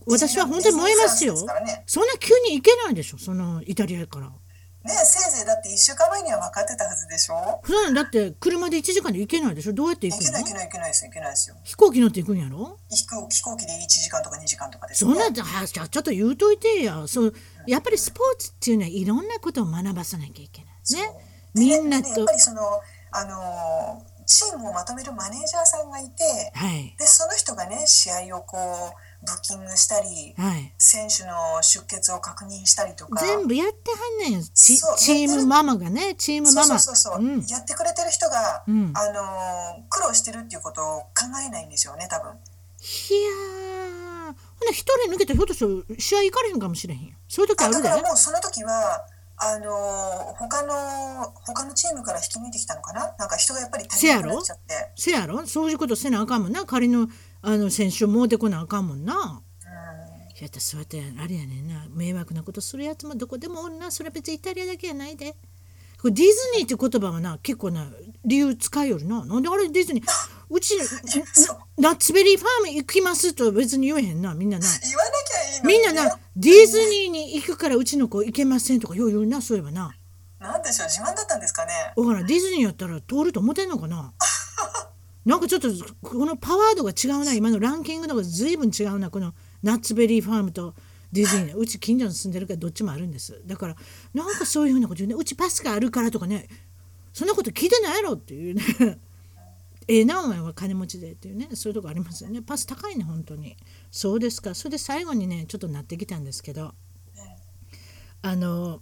[0.06, 1.34] 私は本当に燃えますよ。
[1.34, 1.82] ね。
[1.86, 3.18] そんな急に行けないでしょ？
[3.18, 4.26] そのイタリアから。
[4.28, 7.60] ねせいぜいだって1週間前には分かってたはずでしょ？
[7.62, 9.72] 普段だって車で1時間で行けないでしょ？
[9.72, 10.26] どうやって行くの？
[10.26, 11.10] 行けない行けない行けないですよ。
[11.10, 12.78] 行けないですよ飛行機乗って行くんやろ？
[12.90, 17.02] 飛行飛行機で1時間とか2時間とかですそんなんじゃちょっと言うといてや。
[17.08, 17.34] そう
[17.66, 20.72] やっぱりスポーツっていうのはいろんなことを学ばさなきゃいけない。
[20.94, 21.10] ね。
[21.54, 22.60] みんなでねやっとぱりその
[23.12, 26.22] あのチームをまとめるマネージャーさんがいて
[26.54, 26.94] はい。
[26.98, 30.74] でその人がね試合をこうブッキングしたりはい。
[30.78, 33.24] 選手の出血を確認したりとか。
[33.24, 36.78] 全部やってはんねんチチームママがねチームママ。
[36.78, 37.46] そうそうそうそう、うん。
[37.46, 38.92] やってくれてる人が、うん。
[38.94, 42.32] あのー苦労してるっていうことを考えないんですよね多分。
[42.32, 47.82] いやーほな一人抜けてひょっとしたら試合行かれへんかもしれへんそういう時あるで。
[47.82, 49.06] からもうその時は
[49.38, 53.14] あのー他の他のチームから引き抜いてきたのかな？
[53.18, 54.92] なんか人がやっぱり足りなくなっちゃって。
[54.96, 55.46] せやろ？
[55.46, 56.64] そういうことせなあかんもんな。
[56.64, 57.08] 仮の
[57.42, 59.14] あの選手をもうてこなあかんもんな。
[59.14, 59.16] うん。
[60.40, 61.84] やったらそうやってあれやねんな。
[61.90, 63.90] 迷惑なことするやつもどこでもおるな。
[63.90, 65.36] それは別にイタリアだけやないで。
[66.00, 67.86] これディズニーって言葉はな結構な
[68.24, 69.22] 理由使いよるな。
[69.24, 70.06] なんであれディズニー？
[70.48, 70.74] うち
[71.76, 74.64] ナッツベリーファーム行きますと別に言えへんなみんなな。
[74.64, 79.94] 言わなきゃいいのみんななディズニーに行くからうちの子行けませんとかよう言うなそういえばな。
[80.38, 81.72] なんでしょう自慢だったんですかね。
[81.96, 84.12] だからディズニーやったら通ると思ってんのかな。
[85.24, 85.68] なんかちょっと
[86.02, 87.32] このパワードが違うな。
[87.34, 89.10] 今のランキングのが随分違うな。
[89.10, 90.74] このナッツベリーファームと
[91.12, 93.42] ディズニーうち近所に住んでるからどっちもあるんです。
[93.44, 93.76] だから
[94.14, 95.16] なんかそういうふうなこと言うね。
[95.18, 96.48] うちパスがあるからとかね。
[97.12, 98.62] そんなこと聞いてないやろっていうね
[99.88, 102.42] ええなお前は金持ちでっていうねそういうとこありますよね。
[102.42, 103.56] パス高いね本当に。
[103.90, 104.54] そうですか。
[104.54, 106.74] それで最後にねちょっとなってきたんですけど
[108.22, 108.80] あの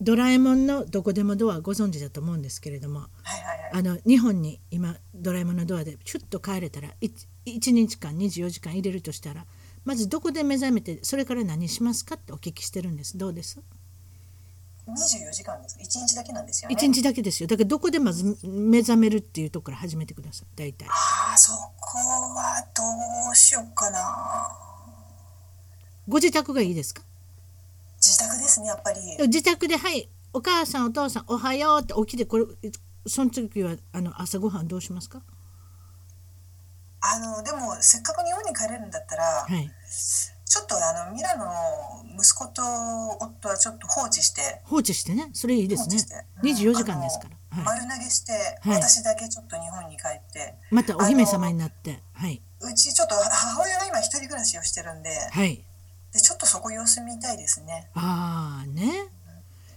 [0.00, 3.06] ドラえもんのどこでもドアご存知だと思うんですけれども
[3.72, 9.46] あの日本に今ドラえもんのドアでシュッと帰れたら 1, 日間24時間入れるとしたら
[9.84, 13.16] まずどこで目覚めてそれから何しますかってお聞きしてるんです。
[13.16, 13.60] どうです？
[14.88, 16.76] 24時間です1日だけなんですよね。
[16.78, 17.48] 1日だけですよ。
[17.48, 20.46] だからどこでまず目覚めるっていうところから始めてください。
[20.56, 20.86] 大体。
[20.88, 22.82] ああそこはど
[23.32, 24.48] うしようかな。
[26.08, 27.02] ご自宅がいいですか？
[28.00, 29.00] 自宅ですねやっぱり。
[29.26, 30.08] 自宅ではい。
[30.32, 32.44] お母さんお父さんおはようって起きてこれ
[33.06, 35.22] その時はあの朝ごはんどうしますか？
[37.00, 39.70] あのでもせっかく日本に帰れるんだったら、はい
[40.48, 41.52] ちょっとあのミラノの
[42.18, 42.62] 息子と
[43.20, 44.62] 夫はちょっと放置して。
[44.64, 45.30] 放置してね。
[45.32, 45.96] それいいですね。
[45.96, 46.14] 放置して。
[46.14, 48.32] うん24時間ですから、はい、丸投げして、
[48.62, 48.82] はい。
[48.82, 50.54] 私だけちょっと日本に帰って。
[50.70, 52.00] またお姫様になって。
[52.12, 52.40] はい。
[52.60, 55.10] うちちょっと母親が今一人暮らしをしてるんで。
[55.10, 55.64] はい。
[56.12, 57.90] でちょっとそこ様子見たいですね。
[57.94, 59.08] ああね。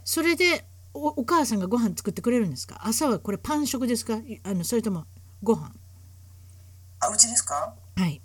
[0.05, 2.80] それでおお母さんがご飯作ってくれるんですか？
[2.84, 4.15] 朝はこれパン食ですか？
[4.17, 5.05] いあのそれとも
[5.41, 5.72] ご飯？
[6.99, 7.74] あうちですか？
[7.95, 8.22] はい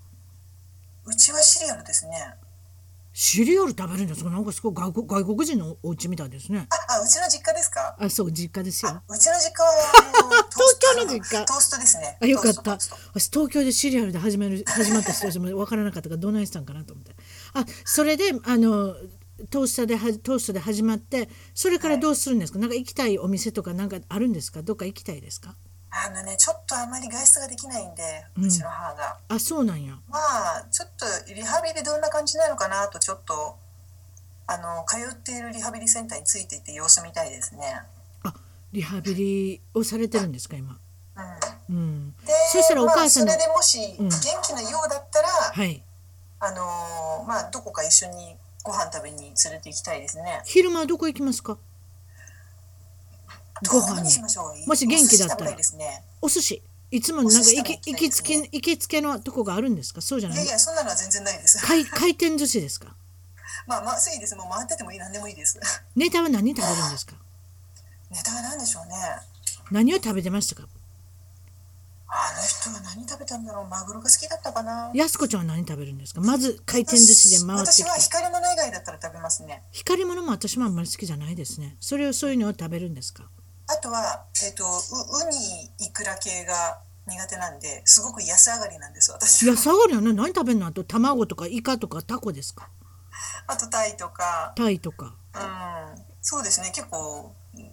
[1.07, 2.35] うちはシリアルですね。
[3.17, 6.67] シリアル食べるんですかなんかすごい外国外国人のお家みたいですね。
[6.89, 7.95] ああうちの実家ですか？
[7.99, 8.91] あそう実家ですよ。
[8.91, 9.71] あうちの実家は
[10.51, 11.45] 東京の実家？
[11.45, 12.19] トーストですね。
[12.21, 12.73] あよかった。
[12.73, 17.15] 私東京でシリアルで始める始まった人たちも分からなかったからどないしたんかなと思って。
[17.53, 18.97] あそれであの
[19.51, 24.63] トースターではトーストで始まってそれからどうするんですか、なんか行きたいお店とかなんかあるんですか？
[24.63, 25.55] どっか行きたいですか？
[25.97, 28.03] あのねちょっとあまり外出ができないんで
[28.37, 29.95] うちの母が、あそうなんや。
[30.09, 33.57] まあちょっとリハビリどんな感じなのかなとちょっと
[34.47, 37.81] あの通っているリハビリセンターについていって様子見たいですね。
[38.25, 38.35] あ
[38.73, 40.77] リハビリをされてるんですか今？
[41.69, 42.15] うん、うん。
[42.27, 45.83] でそしたらお母さんのまあ、それでもしうん元気なようだったら、はい。
[46.41, 50.43] あのーまあどこか一緒にご飯食べに連れて行きたいですね。
[50.45, 51.57] 昼間はどこ行きますか？
[53.71, 54.67] ご飯に。
[54.67, 55.57] もし元気だったら。
[56.21, 60.01] お寿司いつもなんか行き行きつけ行きつけのとこがあるんですか？
[60.01, 61.59] そうじゃないいやいやそんなのは全然ないです。
[61.65, 62.95] 回回転寿司ですか？
[63.67, 64.37] まあまあいいです。
[64.37, 65.59] もう回っててもいい何でもいいです。
[65.97, 67.15] ネタは何食べるんですか？
[68.11, 68.95] ネタは何でしょうね。
[69.71, 70.69] 何を食べてましたか？
[72.07, 73.67] あの人は何食べたんだろう。
[73.67, 74.91] マグロが好きだったかな。
[74.95, 76.21] やすこちゃんは何食べるんですか？
[76.21, 79.63] まず回転寿司で回ってき私はて光り物以外だったら食べますね。
[79.73, 81.77] 光り物も私もあんまり好きじゃないですね。
[81.81, 83.29] それをそういうのを食べるんですか？
[83.67, 89.53] あとは、えっ、と、う、ウニ、イクラ系が苦手なんで、すごく安上がりなんです、私は。
[89.53, 90.67] いや下がりはね何食べるの？
[90.67, 92.69] あと卵とかイカとかタコですか？
[93.47, 95.15] あと、タイとか、タイとか。
[95.35, 97.71] うん、そうですね、結構、うん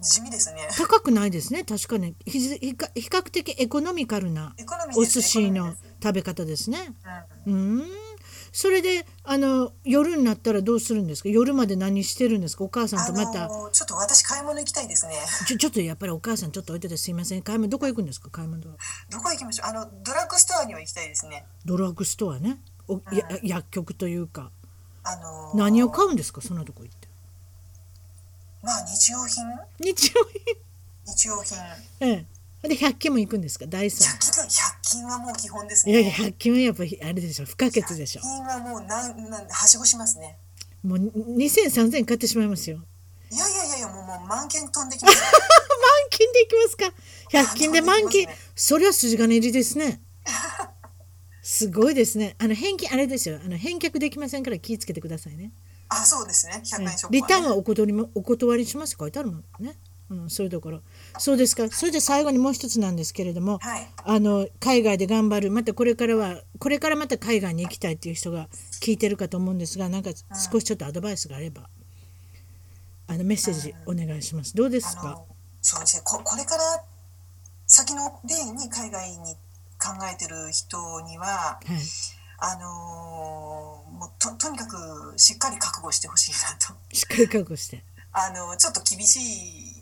[0.00, 0.68] 地味ですね。
[0.78, 1.64] 高くないですね。
[1.64, 2.16] 確かに。
[2.24, 4.54] ひじ比較比較的エコノミカルな
[4.96, 6.94] お寿司の食べ方ですね。
[7.46, 7.54] うん。
[7.54, 7.88] うん
[8.52, 11.28] それであの夜になったらどうするんですか？
[11.30, 12.64] 夜まで何してるんですか？
[12.64, 15.14] お母さんあとまた、のーちょっと私買い物行きたいですね。
[15.48, 17.42] ちょ ちょっとやっぱりお母さんちょっと置いててすいません。
[17.42, 18.28] 買い物どこ行くんですか？
[18.30, 18.76] 買い物は。
[19.10, 19.68] どこ行きましょう？
[19.68, 21.46] あの、ドラッグストアには行きたいですね。
[21.64, 22.60] ドラッグストアね。
[22.88, 24.50] おや薬局というか。
[25.04, 26.42] あのー何を買うんですか？
[26.42, 27.08] そんなとこ行って。
[28.62, 29.44] まあ、日用品？
[29.80, 30.24] 日用
[31.06, 31.56] 日用品。
[31.56, 32.08] 品。
[32.08, 32.26] ええ
[32.68, 33.66] で100均も行くんですか？
[33.66, 34.48] ダイソ100均、100
[34.82, 36.16] 均はもう基本ですンいやいやね。
[36.28, 37.44] 100均はやっぱりあれでしょ。
[37.44, 38.20] 不可欠でしょ。
[38.20, 40.38] 100均はもうなん、なん、はしごしますね。
[40.82, 42.78] もう20003000買ってしまいますよ。
[43.30, 45.16] いやいやいやいや、もう、もう満件飛んできます。
[45.22, 45.30] 満
[46.10, 50.00] 金で行きますか？100均で満金満金で行きますそりゃ筋金入りですね。
[51.42, 52.36] すごいですね。
[52.38, 53.40] あの返金あれですよ。
[53.44, 55.52] あの返却できませんから気をつけてくださいね。
[55.88, 56.62] あそうですね。
[56.62, 59.76] 100円ショップは、ね、リターンはお断りもお断りしますって書いてあるもんね。
[60.10, 60.82] うん、そういうところ
[61.18, 61.68] そうですか。
[61.68, 63.88] それで最後にもう一つなんですけれども、はい。
[64.04, 65.50] あの海外で頑張る。
[65.50, 68.48] またこれからはこれからまた海外に行きたいっていう人が
[68.80, 70.10] 聞いてるかと思うんですがなんか
[70.52, 71.68] 少しちょっとアドバイスがあれば
[73.06, 74.54] あのメッセージお願いします。
[74.56, 75.22] どうですか？
[75.60, 76.02] そうですね。
[76.04, 76.62] ここれから
[77.66, 79.34] 先の例に海外に
[79.78, 81.62] 考えてる人にははい。
[82.44, 86.74] あのーもうととにかくしっかり覚悟してほしいなと。
[86.92, 89.18] しっかり覚悟してあのちょっと厳し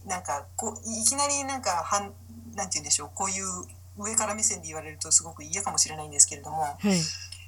[0.05, 2.12] いなんかこういきなりなんかはん
[2.57, 3.45] なんて言うんでしょうこういう
[3.99, 7.01] 上から目線で言われるとすごく嫌かもしれないんですけれどもはい。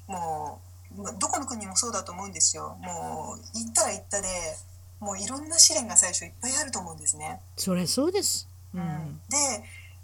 [0.07, 0.61] も
[0.97, 2.77] うまどこの国もそうだと思うんですよ。
[2.81, 4.27] もう行ったら行ったで
[4.99, 7.39] もういろんな試練が最初いっぱいあると思うんですね。
[7.57, 8.47] それそうです。
[8.73, 9.37] うん、で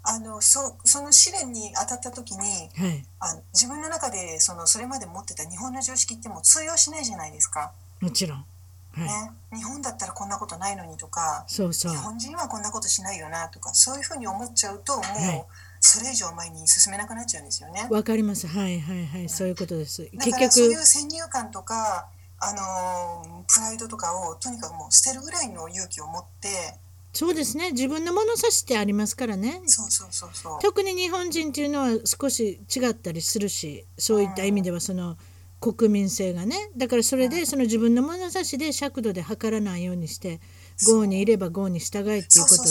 [0.02, 3.04] あのそその試練に当たった時にはい。
[3.20, 8.44] あの自分の中でそのそれまで持ってた日本の常識ってもう通用しないじゃないですか、もちろん
[8.92, 11.92] はい、ね、日本だったらこんなことないのにとかそうそう。
[11.92, 15.44] 日本人はこんなことしないよなとかそういうふうに思っちゃうともうはい。
[15.80, 17.88] それ以上前に進めなくなっちゃうんですよね。
[17.90, 18.46] わかります。
[18.46, 19.28] はいはいはい。
[19.28, 20.04] そういうことです。
[20.14, 22.06] だ結からそうい局う先入観とか、
[22.38, 26.78] あのープライドとかをとにかくもう捨てるぐらいの勇気を持って。
[27.12, 27.72] そうですね。
[27.72, 29.62] 自分の物差しってありますからね。
[29.66, 30.58] そうそうそうそう。
[30.60, 35.16] 特に日本人っていうのは少し違ったりするしそういった意味ではその
[35.60, 36.56] 国民性がね。
[36.76, 40.40] だからそれでその自分の物差しで尺度で測らないようにして
[40.78, 42.70] 郷にいれば郷に従いっていうことで。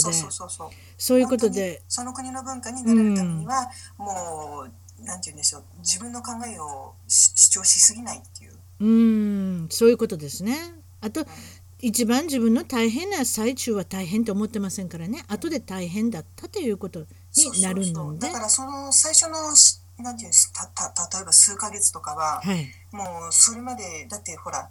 [0.98, 1.82] そういうことで。
[1.88, 5.64] その国の文化になれるためには、もうなんて言うんでしょう。
[5.80, 8.54] 自分の考えをし主張しすぎないっていう。
[8.80, 9.68] うーん。
[9.70, 10.58] そういうことですね。
[11.02, 11.26] あと
[11.82, 15.24] 一番自分の大変な最中は大変と思ってませんからね。
[15.28, 18.28] 後で大変だったということになるので。
[18.28, 22.68] だからその最初のしなんていうんですたた例えば数ヶ月とかは、はい。
[22.92, 24.70] もうそれまでだってほら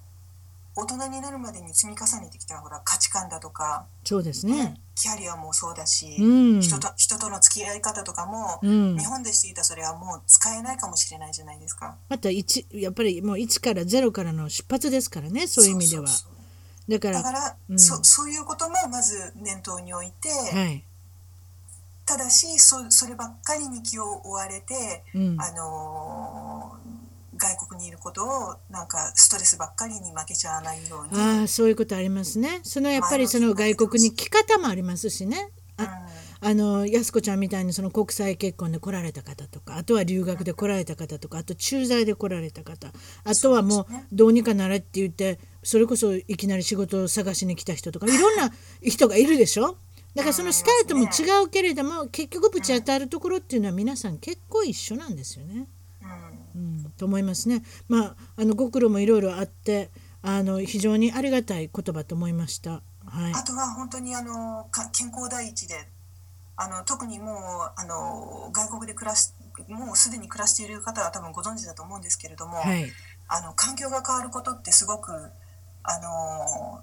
[0.75, 4.81] 大人になるまでに積み重ねてきたほら価値観だとか、そうですね。
[4.95, 6.61] キャリアもそうだし、うん。
[6.61, 8.97] 人と人との付き合い方とかも、うん。
[8.97, 11.97] 日本でしていたそれはもう使えないかもしれないじゃないですか。
[12.09, 16.07] また一やっぱりもう1から0からの出発ですからねそういう意味では。
[16.89, 17.79] だからだから、うん。
[17.79, 20.85] そそういうこともまず念頭に置いて、はい
[22.09, 25.37] ただしそそればっかりに気を負われて、うん。
[25.41, 27.09] あのー
[27.41, 31.21] 外国にいることをなんかストレスばっかりに負けちゃわないように。
[31.21, 32.59] ああそういうことありますね。
[32.65, 35.51] そのやっぱりその外国に来方もありますしね。
[35.79, 35.87] うん。
[36.41, 42.93] あの安子ちゃんみたいにその国際結婚で来られた方とかあとは留学で来られた方とかあと駐在で来られた方
[43.25, 48.53] あとはもうどうにかなれって言ってそれこそいきなり仕事を探しに来た人とかいろんな
[48.83, 49.77] 人がいるでしょ？
[50.15, 55.69] だからそのスタートも違うけれども結局ぶち当たるところっていうのは皆さん結構一緒なんですよね。
[56.03, 57.63] うんうん、と思いますね。
[57.89, 59.91] まああのご苦労もいろいろあって
[60.23, 62.83] あの非常にありがたい言葉と思いました。
[63.07, 63.33] はい。
[63.35, 65.89] あとは本当にあのか健康第一で
[66.57, 67.37] あの特にもう
[67.77, 69.33] あの外国で暮らし
[69.69, 72.91] もうすでに暮らしている方は多分ご存知だと思うんですけれども、はい。
[73.29, 75.13] あの環境が変わることってすごく
[75.83, 76.81] あの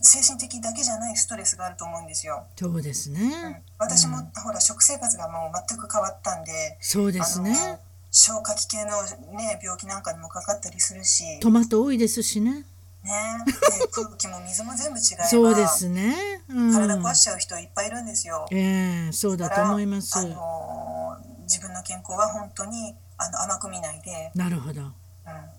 [0.00, 2.46] 精神的だけじゃないストレスがあると思うんですよ。
[2.56, 3.62] そうですうんね。
[3.78, 7.80] 私も、うんほら食生活がもう全く変わったんで、そうですね。
[8.10, 9.02] 消化器系の、
[9.36, 12.64] ね、病気なんかにもかかったりするし、ね、トマト多いですしね。
[13.02, 13.10] で
[13.92, 16.14] 空気も水も全部違えばそうですね。
[16.48, 16.72] うん。
[16.72, 18.46] 体壊しちゃう人いっぱいいるんですよ。
[18.50, 24.92] ええそうだと思いますあの自分の健康は本当にあの甘く見ないで、なるほど。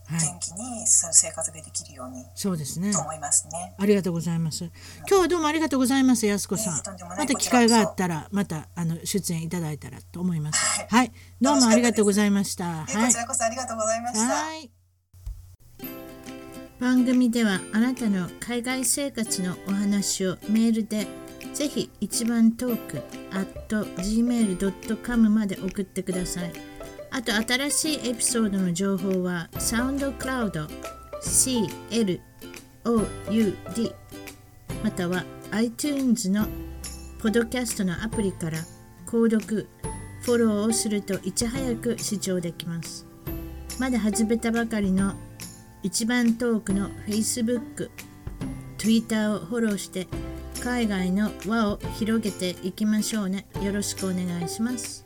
[0.09, 2.99] 元気にそう生活ができるようにそうですねと。
[2.99, 3.75] 思いますね。
[3.77, 4.65] ありがとうございます。
[4.65, 4.71] 今
[5.07, 6.81] 日はどうもありがとうございます、やすこさん
[7.17, 10.63] また機会があったら、またあの出演いただいたらと思います。
[10.79, 12.85] はいはい、どうもありがとうございました。
[12.89, 13.17] えはいこち。
[13.17, 14.19] らこそありがとうございました。
[14.27, 14.71] はい。
[16.79, 21.07] 番組ではあなたの海外生活のお話をメールで
[21.53, 23.01] ぜひ一番トーク
[23.31, 26.74] at gmail.com まで送ってください。
[27.15, 30.67] あと新しいエピソードの情報はサウンドクラウド
[31.23, 32.19] CLOUD
[34.83, 36.45] または iTunes の
[37.21, 38.57] ポドキャストのアプリから
[39.07, 39.69] 購読、
[40.23, 43.07] フォローをするといち早く視聴できます。
[43.79, 45.13] まだ始めたばかりの
[45.83, 47.91] 一番トークの Facebook、
[48.77, 50.09] Twitter をフォローして
[50.61, 53.45] 海外の輪を広げていきましょうね。
[53.61, 55.04] よろしくお願いします。